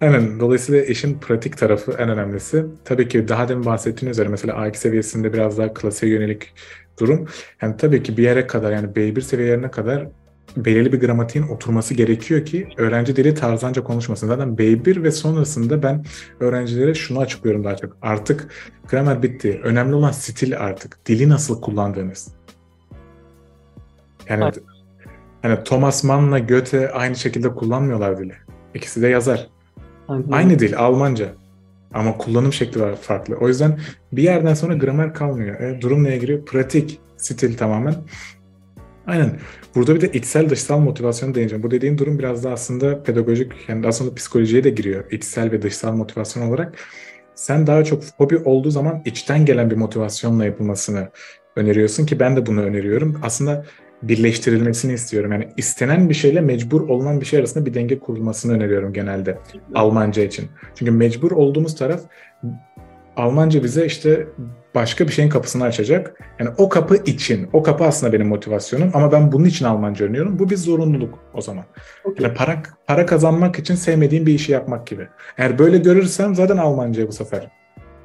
Aynen. 0.00 0.40
Dolayısıyla 0.40 0.82
işin 0.82 1.18
pratik 1.18 1.58
tarafı 1.58 1.92
en 1.92 2.08
önemlisi. 2.08 2.66
Tabii 2.84 3.08
ki 3.08 3.28
daha 3.28 3.48
demin 3.48 3.64
bahsettiğin 3.64 4.12
üzere 4.12 4.28
mesela 4.28 4.54
A2 4.54 4.76
seviyesinde 4.76 5.32
biraz 5.32 5.58
daha 5.58 5.74
klasiğe 5.74 6.12
yönelik 6.12 6.54
durum. 7.00 7.28
Yani 7.62 7.76
tabii 7.76 8.02
ki 8.02 8.16
bir 8.16 8.22
yere 8.22 8.46
kadar 8.46 8.72
yani 8.72 8.86
B1 8.86 9.20
seviyelerine 9.20 9.70
kadar 9.70 10.08
belirli 10.56 10.92
bir 10.92 11.00
gramatiğin 11.00 11.48
oturması 11.48 11.94
gerekiyor 11.94 12.44
ki 12.44 12.68
öğrenci 12.76 13.16
dili 13.16 13.34
tarzanca 13.34 13.84
konuşmasın. 13.84 14.26
Zaten 14.26 14.48
B1 14.48 15.02
ve 15.02 15.10
sonrasında 15.10 15.82
ben 15.82 16.04
öğrencilere 16.40 16.94
şunu 16.94 17.18
açıklıyorum 17.18 17.64
daha 17.64 17.76
çok. 17.76 17.96
Artık 18.02 18.48
gramer 18.88 19.22
bitti. 19.22 19.60
Önemli 19.64 19.94
olan 19.94 20.10
stil 20.10 20.58
artık. 20.60 21.06
Dili 21.06 21.28
nasıl 21.28 21.60
kullandığınız. 21.60 22.28
Yani 24.28 24.50
hani 25.42 25.64
Thomas 25.64 26.04
Mann'la 26.04 26.38
Goethe 26.38 26.90
aynı 26.90 27.16
şekilde 27.16 27.48
kullanmıyorlar 27.48 28.18
dili. 28.18 28.34
İkisi 28.74 29.02
de 29.02 29.08
yazar. 29.08 29.53
Aynen. 30.08 30.30
Aynı 30.30 30.58
dil 30.58 30.78
Almanca. 30.78 31.28
Ama 31.94 32.18
kullanım 32.18 32.52
şekli 32.52 32.80
var 32.80 32.96
farklı. 32.96 33.36
O 33.40 33.48
yüzden 33.48 33.80
bir 34.12 34.22
yerden 34.22 34.54
sonra 34.54 34.74
gramer 34.74 35.14
kalmıyor. 35.14 35.60
E, 35.60 35.80
durum 35.80 36.04
neye 36.04 36.18
giriyor? 36.18 36.44
Pratik, 36.44 37.00
stil 37.16 37.56
tamamen. 37.56 37.94
Aynen. 39.06 39.32
Burada 39.74 39.94
bir 39.94 40.00
de 40.00 40.12
içsel 40.12 40.50
dışsal 40.50 40.78
motivasyonu 40.78 41.34
değineceğim. 41.34 41.62
Bu 41.62 41.70
dediğim 41.70 41.98
durum 41.98 42.18
biraz 42.18 42.44
da 42.44 42.52
aslında 42.52 43.02
pedagojik, 43.02 43.52
yani 43.68 43.86
aslında 43.86 44.14
psikolojiye 44.14 44.64
de 44.64 44.70
giriyor. 44.70 45.04
İçsel 45.10 45.52
ve 45.52 45.62
dışsal 45.62 45.92
motivasyon 45.92 46.48
olarak. 46.48 46.74
Sen 47.34 47.66
daha 47.66 47.84
çok 47.84 48.02
hobi 48.16 48.38
olduğu 48.38 48.70
zaman 48.70 49.02
içten 49.04 49.46
gelen 49.46 49.70
bir 49.70 49.76
motivasyonla 49.76 50.44
yapılmasını 50.44 51.08
öneriyorsun 51.56 52.06
ki 52.06 52.20
ben 52.20 52.36
de 52.36 52.46
bunu 52.46 52.62
öneriyorum. 52.62 53.20
Aslında 53.22 53.64
birleştirilmesini 54.08 54.92
istiyorum. 54.92 55.32
Yani 55.32 55.48
istenen 55.56 56.08
bir 56.08 56.14
şeyle 56.14 56.40
mecbur 56.40 56.88
olunan 56.88 57.20
bir 57.20 57.26
şey 57.26 57.38
arasında 57.38 57.66
bir 57.66 57.74
denge 57.74 57.98
kurulmasını 57.98 58.52
öneriyorum 58.52 58.92
genelde 58.92 59.38
Almanca 59.74 60.22
için. 60.22 60.48
Çünkü 60.74 60.92
mecbur 60.92 61.30
olduğumuz 61.30 61.74
taraf 61.74 62.00
Almanca 63.16 63.64
bize 63.64 63.86
işte 63.86 64.26
başka 64.74 65.06
bir 65.06 65.12
şeyin 65.12 65.28
kapısını 65.28 65.64
açacak. 65.64 66.20
Yani 66.38 66.50
o 66.58 66.68
kapı 66.68 66.96
için, 66.96 67.48
o 67.52 67.62
kapı 67.62 67.84
aslında 67.84 68.12
benim 68.12 68.28
motivasyonum 68.28 68.90
ama 68.94 69.12
ben 69.12 69.32
bunun 69.32 69.44
için 69.44 69.64
Almanca 69.64 70.04
öğreniyorum. 70.04 70.38
Bu 70.38 70.50
bir 70.50 70.56
zorunluluk 70.56 71.18
o 71.34 71.40
zaman. 71.40 71.64
Okay. 72.04 72.26
Yani 72.26 72.34
para, 72.34 72.62
para 72.86 73.06
kazanmak 73.06 73.58
için 73.58 73.74
sevmediğim 73.74 74.26
bir 74.26 74.34
işi 74.34 74.52
yapmak 74.52 74.86
gibi. 74.86 75.08
Eğer 75.38 75.58
böyle 75.58 75.78
görürsem 75.78 76.34
zaten 76.34 76.56
Almanca'ya 76.56 77.08
bu 77.08 77.12
sefer 77.12 77.50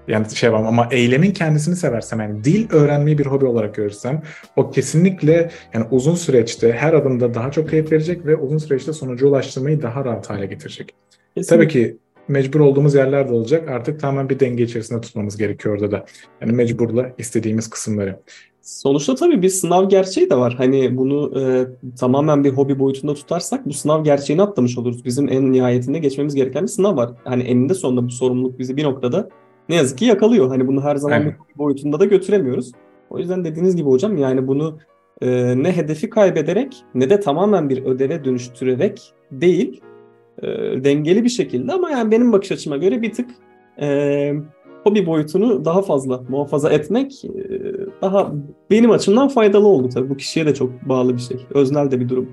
yani 0.10 0.36
şey 0.36 0.54
var 0.54 0.64
ama 0.64 0.88
eylemin 0.92 1.32
kendisini 1.32 1.76
seversem 1.76 2.20
yani 2.20 2.44
dil 2.44 2.72
öğrenmeyi 2.72 3.18
bir 3.18 3.26
hobi 3.26 3.46
olarak 3.46 3.76
görürsem 3.76 4.22
o 4.56 4.72
kesinlikle 4.72 5.52
yani 5.74 5.86
uzun 5.92 6.16
süreçte 6.16 6.72
her 6.72 6.94
adımda 6.94 7.34
daha 7.34 7.52
çok 7.52 7.70
keyif 7.70 7.92
verecek 7.92 8.26
ve 8.26 8.36
uzun 8.36 8.58
süreçte 8.58 8.94
sonuca 8.94 9.28
ulaştırmayı 9.28 9.82
daha 9.82 10.06
rahat 10.06 10.30
hale 10.30 10.46
getirecek. 10.46 10.94
Kesinlikle. 11.36 11.56
Tabii 11.56 11.68
ki 11.68 11.98
mecbur 12.28 12.60
olduğumuz 12.60 12.96
yerler 12.96 13.30
de 13.30 13.34
olacak. 13.34 13.70
Artık 13.70 14.00
tamamen 14.00 14.30
bir 14.30 14.40
denge 14.40 14.64
içerisinde 14.64 15.02
tutmamız 15.02 15.38
gerekiyor 15.38 15.76
orada 15.76 15.92
da. 15.92 16.06
Yani 16.42 16.52
mecburla 16.52 17.12
istediğimiz 17.18 17.70
kısımları. 17.70 18.20
Sonuçta 18.62 19.16
tabii 19.16 19.42
bir 19.42 19.50
sınav 19.50 19.90
gerçeği 19.90 20.30
de 20.30 20.36
var. 20.36 20.54
Hani 20.58 20.98
bunu 20.98 21.42
e, 21.42 21.68
tamamen 21.96 22.44
bir 22.44 22.50
hobi 22.50 22.80
boyutunda 22.80 23.14
tutarsak 23.14 23.66
bu 23.66 23.74
sınav 23.74 24.04
gerçeğini 24.04 24.42
atlamış 24.42 24.78
oluruz. 24.78 25.06
Bizim 25.06 25.30
en 25.30 25.52
nihayetinde 25.52 26.00
geçmemiz 26.00 26.36
gereken 26.36 26.64
bir 26.64 26.68
sınav 26.68 26.98
var. 26.98 27.12
Hani 27.24 27.44
eninde 27.44 27.74
sonunda 27.74 28.06
bu 28.06 28.10
sorumluluk 28.10 28.60
bizi 28.60 28.78
bir 28.78 28.84
noktada 28.84 29.30
ne 29.70 29.76
yazık 29.76 29.98
ki 29.98 30.06
yakalıyor. 30.06 30.48
Hani 30.48 30.68
bunu 30.68 30.84
her 30.84 30.96
zaman 30.96 31.22
evet. 31.22 31.34
boyutunda 31.58 32.00
da 32.00 32.06
götüremiyoruz. 32.06 32.72
O 33.10 33.20
yüzden 33.20 33.44
dediğiniz 33.44 33.76
gibi 33.76 33.90
hocam 33.90 34.18
yani 34.18 34.48
bunu 34.48 34.78
e, 35.22 35.54
ne 35.64 35.78
hedefi 35.78 36.10
kaybederek 36.10 36.84
ne 36.96 37.10
de 37.10 37.20
tamamen 37.20 37.70
bir 37.70 37.86
ödeve 37.86 38.24
dönüştürerek 38.24 39.14
değil 39.32 39.82
e, 40.42 40.48
dengeli 40.84 41.24
bir 41.24 41.30
şekilde 41.30 41.74
ama 41.74 41.90
yani 41.90 42.12
benim 42.12 42.32
bakış 42.32 42.52
açıma 42.52 42.78
göre 42.78 43.02
bir 43.02 43.14
tık 43.14 43.30
e, 43.82 44.34
hobi 44.84 45.06
boyutunu 45.06 45.66
daha 45.66 45.82
fazla 45.82 46.24
muhafaza 46.30 46.70
etmek 46.70 47.26
e, 47.26 47.30
daha 48.02 48.34
benim 48.72 48.92
açımdan 48.92 49.28
faydalı 49.28 49.68
oldu 49.68 49.90
tabii. 49.90 50.10
Bu 50.10 50.18
kişiye 50.18 50.46
de 50.46 50.54
çok 50.54 50.90
bağlı 50.90 51.14
bir 51.14 51.22
şey. 51.22 51.46
Öznel 51.54 51.92
de 51.92 52.00
bir 52.00 52.10
durum. 52.10 52.30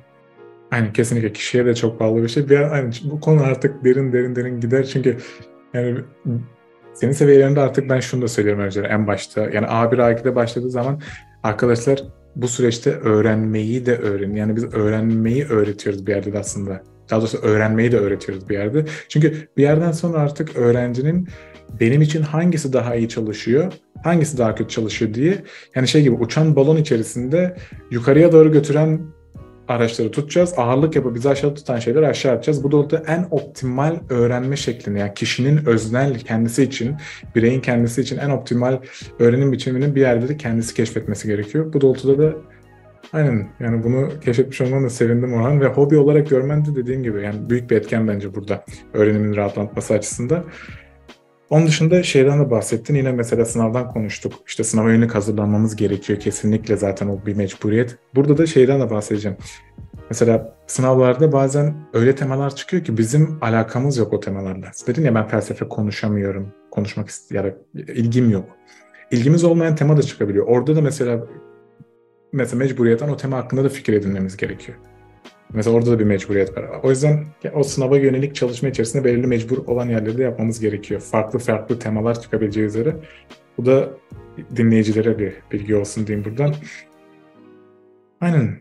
Aynen 0.71 0.93
kesinlikle 0.93 1.33
kişiye 1.33 1.67
de 1.67 1.75
çok 1.75 2.01
bağlı 2.01 2.23
bir 2.23 2.29
şey. 2.29 2.49
Bir, 2.49 2.61
yani 2.61 2.91
bu 3.05 3.21
konu 3.21 3.43
artık 3.43 3.85
derin 3.85 4.13
derin 4.13 4.37
derin 4.37 4.61
gider 4.61 4.85
çünkü 4.85 5.17
yani 5.75 5.99
senin 7.01 7.13
seviyelerinde 7.13 7.61
artık 7.61 7.91
ben 7.91 8.01
şunu 8.01 8.23
da 8.23 8.29
söylüyorum 8.29 8.63
önce 8.63 8.81
en 8.81 9.07
başta. 9.07 9.41
Yani 9.41 9.67
A1 9.67 9.97
A2'de 9.97 10.35
başladığı 10.35 10.71
zaman 10.71 11.01
arkadaşlar 11.43 12.03
bu 12.37 12.49
süreçte 12.49 12.91
öğrenmeyi 12.91 13.87
de 13.87 13.97
öğrenin. 13.97 14.35
Yani 14.35 14.57
biz 14.57 14.75
öğrenmeyi 14.75 15.45
öğretiyoruz 15.45 16.07
bir 16.07 16.15
yerde 16.15 16.33
de 16.33 16.39
aslında. 16.39 16.83
Daha 17.11 17.21
doğrusu 17.21 17.39
öğrenmeyi 17.39 17.93
de 17.93 17.99
öğretiyoruz 17.99 18.49
bir 18.49 18.55
yerde. 18.55 18.85
Çünkü 19.09 19.49
bir 19.57 19.63
yerden 19.63 19.93
sonra 19.93 20.19
artık 20.19 20.57
öğrencinin 20.57 21.29
benim 21.81 22.03
için 22.03 22.23
hangisi 22.23 22.73
daha 22.73 22.95
iyi 22.95 23.09
çalışıyor, 23.09 23.73
hangisi 24.05 24.39
daha 24.39 24.55
kötü 24.55 24.71
çalışıyor 24.71 25.15
diye 25.15 25.43
yani 25.75 25.89
şey 25.89 26.03
gibi 26.03 26.15
uçan 26.15 26.57
balon 26.57 26.77
içerisinde 26.77 27.57
yukarıya 27.91 28.33
doğru 28.33 28.53
götüren 28.53 29.01
araçları 29.69 30.11
tutacağız. 30.11 30.55
Ağırlık 30.57 30.97
yapıp 30.97 31.15
bizi 31.15 31.29
aşağı 31.29 31.55
tutan 31.55 31.79
şeyleri 31.79 32.07
aşağı 32.07 32.33
atacağız. 32.33 32.65
Bu 32.65 32.71
doğrultuda 32.71 33.03
en 33.07 33.27
optimal 33.31 33.97
öğrenme 34.11 34.57
şeklini 34.57 35.01
yani 35.01 35.15
kişinin 35.15 35.67
öznel 35.67 36.19
kendisi 36.19 36.63
için, 36.63 36.95
bireyin 37.35 37.61
kendisi 37.61 38.01
için 38.01 38.19
en 38.19 38.31
optimal 38.31 38.79
öğrenim 39.19 39.53
biçiminin 39.53 39.95
bir 39.95 40.01
yerde 40.01 40.29
de 40.29 40.37
kendisi 40.37 40.75
keşfetmesi 40.75 41.29
gerekiyor. 41.29 41.73
Bu 41.73 41.81
doğrultuda 41.81 42.19
da 42.19 42.37
aynen 43.13 43.49
yani 43.61 43.85
bunu 43.85 44.09
keşfetmiş 44.25 44.61
olman 44.61 44.85
da 44.85 44.91
sevindim 44.91 45.35
Orhan 45.35 45.61
ve 45.61 45.67
hobi 45.67 45.97
olarak 45.97 46.31
görmen 46.31 46.65
de 46.65 46.77
dediğim 46.77 47.03
gibi 47.03 47.23
yani 47.23 47.51
büyük 47.51 47.71
bir 47.71 47.77
etken 47.77 48.09
bence 48.09 48.35
burada 48.35 48.65
öğrenimin 48.95 49.37
rahatlatması 49.37 49.95
açısından. 49.95 50.45
Onun 51.51 51.67
dışında 51.67 52.03
şeyden 52.03 52.41
de 52.41 52.51
bahsettin. 52.51 52.95
Yine 52.95 53.13
mesela 53.13 53.45
sınavdan 53.45 53.89
konuştuk. 53.93 54.33
İşte 54.47 54.65
sınava 54.65 54.91
yönelik 54.91 55.15
hazırlanmamız 55.15 55.77
gerekiyor. 55.77 56.21
Kesinlikle 56.21 56.77
zaten 56.77 57.09
o 57.09 57.27
bir 57.27 57.37
mecburiyet. 57.37 57.99
Burada 58.15 58.39
da 58.39 58.47
şeyden 58.47 58.81
de 58.81 58.91
bahsedeceğim. 58.91 59.37
Mesela 60.11 60.57
sınavlarda 60.67 61.33
bazen 61.33 61.75
öyle 61.93 62.15
temalar 62.15 62.55
çıkıyor 62.55 62.85
ki 62.85 62.99
bizim 62.99 63.39
alakamız 63.41 63.97
yok 63.97 64.13
o 64.13 64.21
temalarla. 64.21 64.71
Dedin 64.87 65.05
ya 65.05 65.15
ben 65.15 65.29
felsefe 65.29 65.69
konuşamıyorum. 65.69 66.49
Konuşmak 66.71 67.09
istiyorum. 67.09 67.55
ilgim 67.75 68.31
yok. 68.31 68.45
İlgimiz 69.11 69.45
olmayan 69.45 69.77
tema 69.77 69.97
da 69.97 70.03
çıkabiliyor. 70.03 70.47
Orada 70.47 70.77
da 70.77 70.81
mesela 70.81 71.27
mesela 72.33 72.59
mecburiyetten 72.59 73.09
o 73.09 73.17
tema 73.17 73.37
hakkında 73.37 73.65
da 73.65 73.69
fikir 73.69 73.93
edinmemiz 73.93 74.37
gerekiyor. 74.37 74.79
Mesela 75.57 75.77
orada 75.77 75.91
da 75.91 75.99
bir 75.99 76.05
mecburiyet 76.05 76.57
var. 76.57 76.65
O 76.83 76.91
yüzden 76.91 77.25
o 77.55 77.63
sınava 77.63 77.99
yönelik 77.99 78.35
çalışma 78.35 78.69
içerisinde 78.69 79.05
belirli 79.05 79.27
mecbur 79.27 79.59
olan 79.59 79.89
yerleri 79.89 80.19
de 80.19 80.23
yapmamız 80.23 80.61
gerekiyor. 80.61 81.01
Farklı 81.01 81.39
farklı 81.39 81.79
temalar 81.79 82.21
çıkabileceği 82.21 82.67
üzere. 82.67 82.97
Bu 83.59 83.67
da 83.67 83.89
dinleyicilere 84.57 85.19
bir 85.19 85.33
bilgi 85.53 85.77
olsun 85.77 86.07
diyeyim 86.07 86.25
buradan. 86.25 86.55
Aynen. 88.21 88.59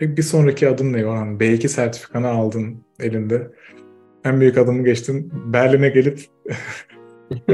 Bir 0.00 0.22
sonraki 0.22 0.68
adım 0.68 0.92
ne 0.92 1.00
Yohan? 1.00 1.38
B2 1.38 1.68
sertifikanı 1.68 2.28
aldın 2.28 2.84
elinde. 3.00 3.50
En 4.24 4.40
büyük 4.40 4.58
adımı 4.58 4.84
geçtin. 4.84 5.32
Berlin'e 5.52 5.88
gelip 5.88 6.20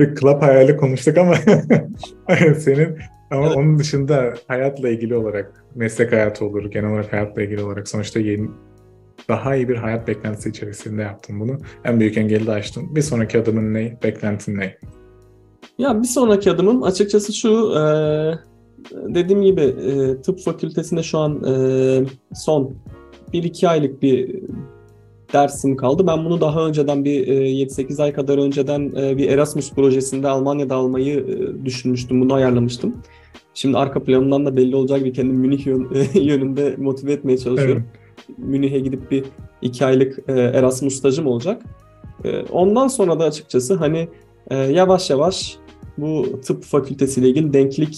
bir 0.00 0.14
club 0.14 0.42
hayali 0.42 0.76
konuştuk 0.76 1.18
ama 1.18 1.34
senin 2.58 2.98
ama 3.30 3.46
evet. 3.46 3.56
onun 3.56 3.78
dışında 3.78 4.34
hayatla 4.48 4.88
ilgili 4.88 5.16
olarak, 5.16 5.64
meslek 5.74 6.12
hayatı 6.12 6.44
olur, 6.44 6.70
genel 6.70 6.90
olarak 6.90 7.12
hayatla 7.12 7.42
ilgili 7.42 7.62
olarak 7.62 7.88
sonuçta 7.88 8.20
yeni, 8.20 8.48
daha 9.28 9.56
iyi 9.56 9.68
bir 9.68 9.76
hayat 9.76 10.08
beklentisi 10.08 10.48
içerisinde 10.48 11.02
yaptım 11.02 11.40
bunu. 11.40 11.58
En 11.84 12.00
büyük 12.00 12.16
engeli 12.16 12.46
de 12.46 12.52
aştım. 12.52 12.96
Bir 12.96 13.02
sonraki 13.02 13.38
adımın 13.38 13.74
ne? 13.74 13.98
Beklentin 14.02 14.58
ne? 14.58 14.76
Ya 15.78 16.02
bir 16.02 16.08
sonraki 16.08 16.50
adımım 16.50 16.82
açıkçası 16.82 17.32
şu, 17.32 17.74
e, 17.78 17.82
dediğim 19.14 19.42
gibi 19.42 19.60
e, 19.60 20.22
tıp 20.22 20.40
fakültesinde 20.40 21.02
şu 21.02 21.18
an 21.18 21.44
e, 21.44 21.54
son 22.34 22.74
1-2 23.32 23.68
aylık 23.68 24.02
bir 24.02 24.42
dersim 25.32 25.76
kaldı. 25.76 26.06
Ben 26.06 26.24
bunu 26.24 26.40
daha 26.40 26.66
önceden 26.66 27.04
bir 27.04 27.26
7-8 27.26 28.02
ay 28.02 28.12
kadar 28.12 28.38
önceden 28.38 28.92
bir 28.92 29.30
Erasmus 29.30 29.72
projesinde 29.72 30.28
Almanya'da 30.28 30.74
almayı 30.74 31.26
düşünmüştüm. 31.64 32.20
Bunu 32.20 32.34
ayarlamıştım. 32.34 32.96
Şimdi 33.54 33.78
arka 33.78 34.02
planından 34.02 34.46
da 34.46 34.56
belli 34.56 34.76
olacak 34.76 35.04
bir 35.04 35.14
kendim 35.14 35.36
Münih 35.36 35.66
yönünde 36.14 36.74
motive 36.78 37.12
etmeye 37.12 37.38
çalışıyorum. 37.38 37.84
Evet. 38.28 38.38
Münih'e 38.38 38.80
gidip 38.80 39.10
bir 39.10 39.24
2 39.62 39.84
aylık 39.84 40.18
Erasmus 40.28 40.94
stajım 40.94 41.26
olacak. 41.26 41.62
Ondan 42.50 42.88
sonra 42.88 43.20
da 43.20 43.24
açıkçası 43.24 43.74
hani 43.74 44.08
yavaş 44.50 45.10
yavaş 45.10 45.56
bu 45.98 46.40
tıp 46.40 46.64
fakültesiyle 46.64 47.28
ilgili 47.28 47.52
denklik 47.52 47.94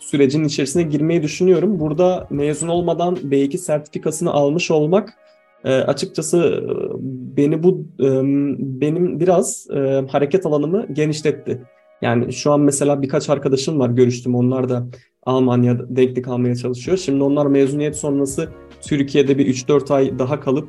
sürecinin 0.00 0.44
içerisine 0.44 0.82
girmeyi 0.82 1.22
düşünüyorum. 1.22 1.80
Burada 1.80 2.26
mezun 2.30 2.68
olmadan 2.68 3.14
B2 3.16 3.58
sertifikasını 3.58 4.32
almış 4.32 4.70
olmak 4.70 5.14
e, 5.64 5.74
açıkçası 5.74 6.64
beni 7.36 7.62
bu 7.62 7.86
e, 8.00 8.08
benim 8.80 9.20
biraz 9.20 9.66
e, 9.70 10.04
hareket 10.08 10.46
alanımı 10.46 10.86
genişletti. 10.92 11.62
Yani 12.02 12.32
şu 12.32 12.52
an 12.52 12.60
mesela 12.60 13.02
birkaç 13.02 13.30
arkadaşım 13.30 13.78
var 13.78 13.90
görüştüm 13.90 14.34
onlar 14.34 14.68
da 14.68 14.86
Almanya'da 15.26 15.96
denklik 15.96 16.28
almaya 16.28 16.56
çalışıyor. 16.56 16.96
Şimdi 16.96 17.22
onlar 17.22 17.46
mezuniyet 17.46 17.96
sonrası 17.96 18.48
Türkiye'de 18.82 19.38
bir 19.38 19.46
3-4 19.46 19.94
ay 19.94 20.18
daha 20.18 20.40
kalıp 20.40 20.68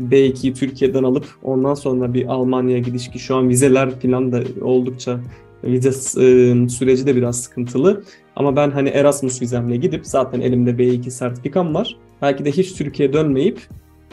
B2'yi 0.00 0.54
Türkiye'den 0.54 1.02
alıp 1.02 1.26
ondan 1.42 1.74
sonra 1.74 2.14
bir 2.14 2.26
Almanya'ya 2.26 2.78
gidiş 2.78 3.10
ki 3.10 3.18
şu 3.18 3.36
an 3.36 3.48
vizeler 3.48 4.00
falan 4.00 4.32
da 4.32 4.42
oldukça 4.62 5.20
vize 5.64 5.88
e, 5.88 6.68
süreci 6.68 7.06
de 7.06 7.16
biraz 7.16 7.40
sıkıntılı. 7.40 8.02
Ama 8.36 8.56
ben 8.56 8.70
hani 8.70 8.88
Erasmus 8.88 9.42
vizemle 9.42 9.76
gidip 9.76 10.06
zaten 10.06 10.40
elimde 10.40 10.70
B2 10.70 11.10
sertifikam 11.10 11.74
var. 11.74 11.96
Belki 12.22 12.44
de 12.44 12.50
hiç 12.50 12.72
Türkiye'ye 12.72 13.12
dönmeyip 13.12 13.60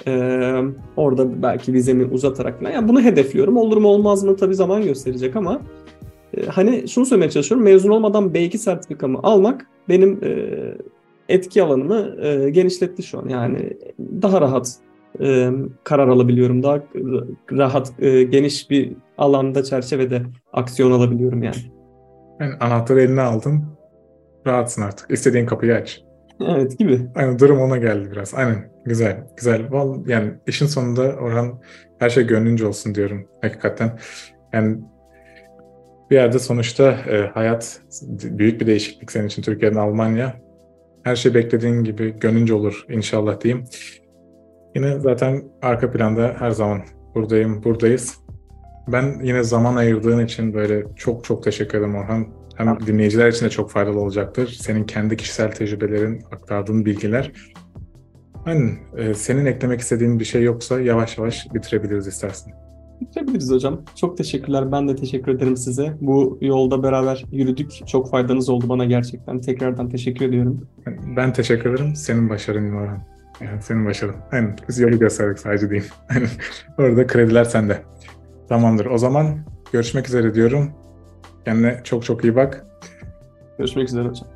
ee, 0.08 0.62
orada 0.98 1.44
belki 1.44 1.74
vizemi 1.74 2.06
uzatarak 2.06 2.60
falan. 2.60 2.72
Yani 2.72 2.88
bunu 2.88 3.02
hedefliyorum. 3.02 3.58
Olur 3.58 3.78
mu 3.78 3.88
olmaz 3.88 4.24
mı 4.24 4.36
tabii 4.36 4.56
zaman 4.56 4.84
gösterecek 4.84 5.36
ama 5.36 5.62
e, 6.38 6.46
hani 6.46 6.88
şunu 6.88 7.06
söylemeye 7.06 7.32
çalışıyorum. 7.32 7.66
Mezun 7.66 7.90
olmadan 7.90 8.26
B2 8.26 8.58
sertifikamı 8.58 9.20
almak 9.24 9.68
benim 9.90 10.20
e, 10.24 10.50
etki 11.30 11.64
alanımı 11.64 12.26
e, 12.26 12.50
genişletti 12.50 13.04
şu 13.04 13.20
an. 13.20 13.30
Yani 13.30 13.78
daha 14.22 14.42
rahat 14.42 14.76
e, 15.22 15.50
karar 15.84 16.08
alabiliyorum. 16.08 16.64
Daha 16.64 16.80
rahat, 17.52 17.94
e, 18.00 18.24
geniş 18.24 18.70
bir 18.70 18.94
alanda, 19.18 19.64
çerçevede 19.64 20.22
aksiyon 20.54 20.92
alabiliyorum 20.92 21.44
yani. 21.44 21.58
Yani 22.40 22.54
anahtarı 22.60 23.02
eline 23.02 23.22
aldın, 23.22 23.64
rahatsın 24.48 24.82
artık. 24.82 25.12
İstediğin 25.12 25.46
kapıyı 25.46 25.76
aç. 25.76 26.07
Evet 26.41 26.80
gibi. 26.80 27.02
Aynen 27.15 27.39
durum 27.39 27.62
ona 27.62 27.78
geldi 27.78 28.12
biraz. 28.12 28.34
Aynen 28.34 28.69
güzel 28.86 29.28
güzel. 29.38 29.71
Vallahi 29.71 30.12
yani 30.12 30.34
işin 30.47 30.65
sonunda 30.65 31.02
Orhan 31.02 31.60
her 32.00 32.10
şey 32.10 32.28
gönlünce 32.28 32.65
olsun 32.65 32.95
diyorum 32.95 33.28
hakikaten. 33.41 34.00
Yani 34.54 34.78
bir 36.12 36.15
yerde 36.15 36.39
sonuçta 36.39 36.91
e, 36.91 37.30
hayat 37.34 37.82
büyük 38.12 38.62
bir 38.62 38.67
değişiklik 38.67 39.12
senin 39.12 39.28
için 39.28 39.41
Türkiye'den 39.41 39.78
Almanya. 39.78 40.34
Her 41.04 41.15
şey 41.15 41.34
beklediğin 41.34 41.84
gibi 41.84 42.19
gönlünce 42.19 42.54
olur 42.54 42.86
inşallah 42.89 43.41
diyeyim. 43.41 43.65
Yine 44.76 45.00
zaten 45.00 45.43
arka 45.62 45.91
planda 45.91 46.36
her 46.39 46.52
zaman 46.52 46.82
buradayım, 47.15 47.63
buradayız. 47.63 48.17
Ben 48.88 49.19
yine 49.23 49.43
zaman 49.43 49.76
ayırdığın 49.76 50.26
için 50.26 50.54
böyle 50.54 50.84
çok 50.95 51.23
çok 51.23 51.43
teşekkür 51.43 51.78
ederim 51.78 51.95
Orhan. 51.95 52.37
Hem 52.58 52.80
dinleyiciler 52.88 53.28
için 53.28 53.46
de 53.46 53.50
çok 53.50 53.72
faydalı 53.72 54.00
olacaktır. 54.00 54.58
Senin 54.62 54.84
kendi 54.84 55.17
kişisel 55.17 55.52
tecrübelerin, 55.52 56.22
aktardığın 56.32 56.86
bilgiler. 56.86 57.32
Aynen. 58.46 58.78
E, 58.98 59.13
senin 59.13 59.46
eklemek 59.46 59.80
istediğin 59.80 60.20
bir 60.20 60.26
şey 60.26 60.43
yoksa 60.43 60.82
yavaş 60.82 61.17
yavaş 61.17 61.48
bitirebiliriz 61.54 62.08
istersen. 62.08 62.54
Bitirebiliriz 63.02 63.52
hocam. 63.52 63.82
Çok 63.96 64.17
teşekkürler. 64.17 64.72
Ben 64.72 64.88
de 64.88 64.96
teşekkür 64.96 65.32
ederim 65.32 65.58
size. 65.58 65.93
Bu 66.02 66.38
yolda 66.41 66.84
beraber 66.84 67.26
yürüdük. 67.32 67.88
Çok 67.88 68.10
faydanız 68.12 68.50
oldu 68.50 68.70
bana 68.70 68.86
gerçekten. 68.86 69.41
Tekrardan 69.41 69.89
teşekkür 69.89 70.26
ediyorum. 70.26 70.67
Ben 71.17 71.34
teşekkür 71.34 71.74
ederim. 71.74 71.96
Senin 71.96 72.30
başarın 72.30 72.74
Orhan. 72.74 73.04
Yani 73.41 73.62
senin 73.62 73.86
başarın. 73.86 74.15
Aynen. 74.32 74.56
Biz 74.70 74.80
yolu 74.80 75.00
gösterdik 75.00 75.39
sadece 75.39 75.70
diyeyim. 75.70 75.89
Aynen. 76.10 76.30
Orada 76.78 77.08
krediler 77.08 77.43
sende. 77.43 77.82
Tamamdır. 78.50 78.86
O 78.86 78.98
zaman 78.98 79.38
görüşmek 79.72 80.08
üzere 80.08 80.34
diyorum. 80.34 80.72
Kendine 81.48 81.82
çok 81.84 82.06
çok 82.06 82.24
iyi 82.24 82.36
bak. 82.36 82.66
Görüşmek 83.58 83.88
üzere 83.88 84.08
hocam. 84.08 84.28